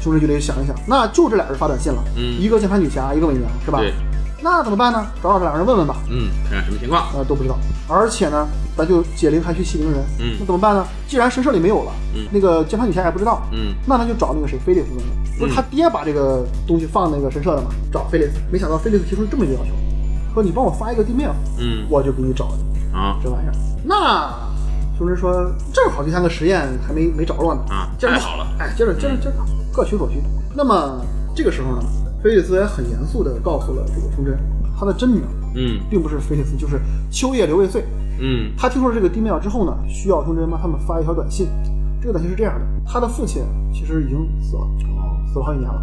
[0.01, 3.79] 兄弟就得想一想，那就这俩人发短信了，嗯一个键盘女侠，一个美娘，是吧？
[3.79, 3.91] 对
[4.41, 5.05] 那怎么办呢？
[5.23, 5.95] 找找这两个人问问吧。
[6.09, 7.03] 嗯，看看什么情况。
[7.15, 7.57] 呃，都不知道。
[7.87, 9.99] 而且呢，咱就解铃还须系铃人。
[10.19, 10.85] 嗯那怎么办呢？
[11.07, 15.39] 既然神社里没有了，嗯那个键盘女侠也不知道，嗯那他就找那个谁菲利斯问问。
[15.39, 17.69] 不是他爹把这个东西放那个神社的吗？
[17.91, 19.71] 找菲利斯，没想到菲利斯提出这么一个要求，
[20.33, 22.45] 说你帮我发一个地面，嗯我就给你找
[22.93, 23.53] 啊这玩意儿。
[23.83, 24.29] 那
[24.97, 25.31] 兄弟说，
[25.73, 29.33] 正好第三个实验还没没着落呢啊接着太好了哎，接着接着接着
[29.73, 30.21] 各取所需。
[30.53, 31.01] 那么
[31.35, 31.83] 这个时候呢，
[32.25, 34.35] 菲利斯也很严肃地告诉了这个胸针，
[34.75, 35.21] 他的真名
[35.53, 37.85] 嗯并不是菲利斯，就是秋叶刘未遂。
[38.19, 41.47] 嗯他听说了这个 D mail 之后呢，需要胸针帮他们发一条短信。
[42.01, 45.79] 这个短信是这样的：他的父亲其实已经死了，哦死了好几年了。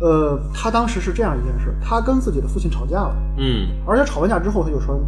[0.00, 4.98] 呃，他当时是这样一件事：他跟自己的父亲吵架了，嗯而且吵完架之后，他就说，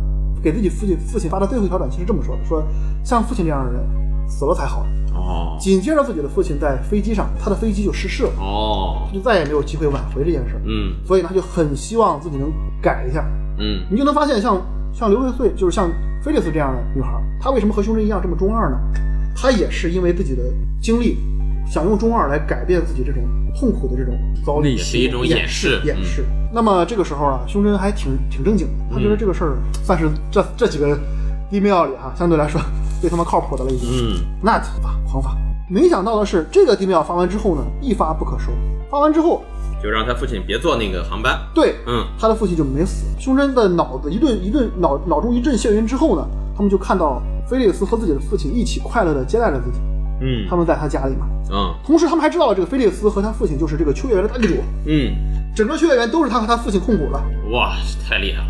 [0.41, 2.63] 给自己父亲父亲发的最后一条短信是这么说的：说
[3.03, 3.83] 像父亲这样的人，
[4.31, 4.87] 死了才好。
[5.13, 10.63] 哦紧接着自己的父亲在飞机上，他的飞机就失事了，哦他就再也没有机会挽回这件事儿。
[10.65, 12.51] 嗯所以他就很希望自己能
[12.81, 13.23] 改一下。
[13.59, 14.59] 嗯你就能发现像，
[14.95, 15.91] 像刘慧穗，就是像
[16.23, 18.79] 菲利斯这样的女孩，她为什么和胸针一样这么中二呢？
[19.37, 20.43] 她也是因为自己的
[20.81, 21.19] 经历，
[21.71, 23.23] 想用中二来改变自己这种
[23.55, 24.15] 痛苦的这种
[24.47, 26.25] 遭遇，内也是一种掩掩饰掩饰。
[26.53, 30.99] 那么这个时候啊，胸针还挺挺正经的，他觉得这个事儿算是这这几个
[31.51, 32.59] 地庙里哈、相对来说
[33.01, 33.89] 最他妈靠谱的了已经。
[33.91, 35.37] 嗯那发狂发，
[35.69, 38.53] 没想到的是，这个地庙发完之后呢，一发不可收。
[38.91, 39.43] 发完之后，
[39.83, 41.39] 就让他父亲别坐那个航班。
[41.55, 43.07] 对，嗯他的父亲就没死。
[43.19, 46.27] 胸针的脑子一顿一顿脑脑中一阵眩晕之后呢，
[46.57, 49.79] 他们就看到菲利斯和自己的父亲一起快乐的接待着自己。
[50.23, 55.15] 嗯他们在他家里嘛，嗯同时他们还知道了这个菲利斯和他父亲就是这个秋叶原的大地主，嗯，
[55.57, 57.19] 整个秋叶原都是他和他父亲控股的，
[57.53, 57.73] 哇，
[58.07, 58.49] 太厉害了。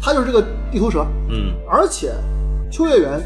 [0.00, 1.04] 他就是这个地头蛇。
[1.28, 2.14] 嗯而且
[2.70, 3.20] 秋叶原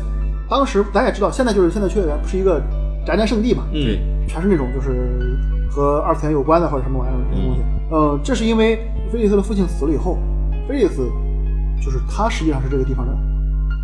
[0.48, 2.60] 当时咱也知道，现在就是现在秋叶原不是一个
[3.06, 5.38] 宅男圣地嘛，嗯全是那种就是
[5.70, 7.62] 和二次元有关的或者什么玩意儿这些东西。
[7.90, 8.76] 呃，这是因为
[9.12, 10.18] 菲利斯的父亲死了以后，
[10.68, 11.08] 菲利斯
[11.84, 13.12] 就是他实际上是这个地方的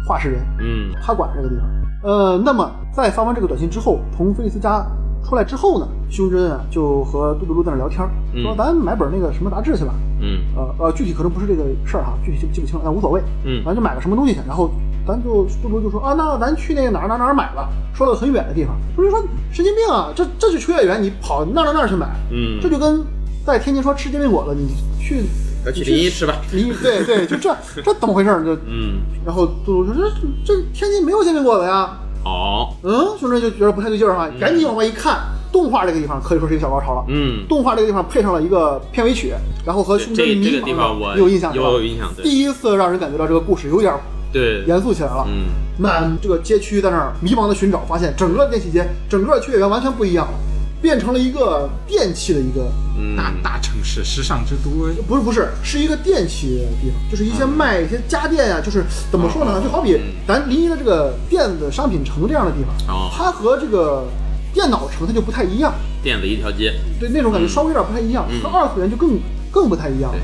[0.09, 1.65] 话事人，嗯他管这个地方。
[2.03, 4.85] 呃，那么在发完这个短信之后，从菲利斯家
[5.25, 7.99] 出来之后呢，胸针啊就和杜杜鲁在那聊天，
[8.43, 9.95] 说嗯咱买本那个什么杂志去吧。
[10.21, 13.21] 嗯呃呃，具体可能不是这个事儿哈，具体记不记不清了，但无所谓。
[13.45, 14.71] 嗯咱就买个什么东西去，然后
[15.07, 18.75] 咱就杜如就说啊，那咱去那个哪儿哪儿哪儿买吧，说了很远的地方。
[18.95, 19.21] 不是说
[19.53, 23.05] 神经病啊，这这是秋叶原，你跑那儿那儿那去买，嗯，这就跟
[23.45, 24.69] 在天津说吃煎饼果子，你
[25.03, 25.25] 去
[25.67, 26.35] 要去临沂吃吧。
[26.53, 28.45] 临沂对对，就这这怎么回事儿？
[28.45, 30.11] 就 嗯然后杜杜说这
[30.45, 31.99] 这天津没有煎饼果子呀。
[32.25, 35.19] 哦嗯，兄弟就觉得不太对劲儿哈，赶紧往外一看，
[35.53, 37.05] 动画这个地方可以说是一个小高潮了。
[37.09, 39.35] 嗯，动画这个地方配上了一个片尾曲，
[39.67, 41.67] 然后和这胸针这这迷茫有印象是吧？
[41.67, 43.93] 有印象对第一次让人感觉到这个故事有点
[44.33, 45.27] 对严肃起来了。
[45.29, 45.45] 嗯
[45.79, 50.39] 满这个街区在那儿迷茫的寻找，发现整个电器街、整个秋叶原完全不一样了，
[50.81, 54.71] 变成了一个电器的一个，嗯大大城市，时尚之都。
[55.09, 59.61] 不是不是，是一个电器的地方，就是一些卖一些家电呀、就是怎么说呢？
[59.65, 64.05] 就好比咱临沂的这个电子商品城这样的地方，哦它和这个
[64.53, 65.73] 电脑城它就不太一样。
[66.03, 66.75] 电子一条街。
[67.01, 69.19] 对那种感觉稍微有点不太一样，嗯和二次元就更
[69.51, 70.19] 更不太一样了。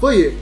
[0.00, 0.32] 所以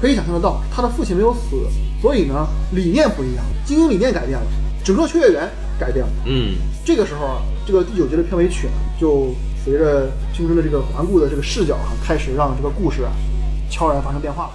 [0.00, 1.56] 可以想象得到，他的父亲没有死，
[2.02, 4.44] 所以呢理念不一样，经营理念改变了，
[4.84, 5.48] 整个秋叶原
[5.78, 6.12] 改变了。
[6.26, 9.32] 嗯这个时候啊，这个第九集的片尾曲呢，就
[9.64, 13.12] 随着青春的这个环顾的这个视角啊、开始让这个故事啊
[13.70, 14.52] 悄然发生变化了。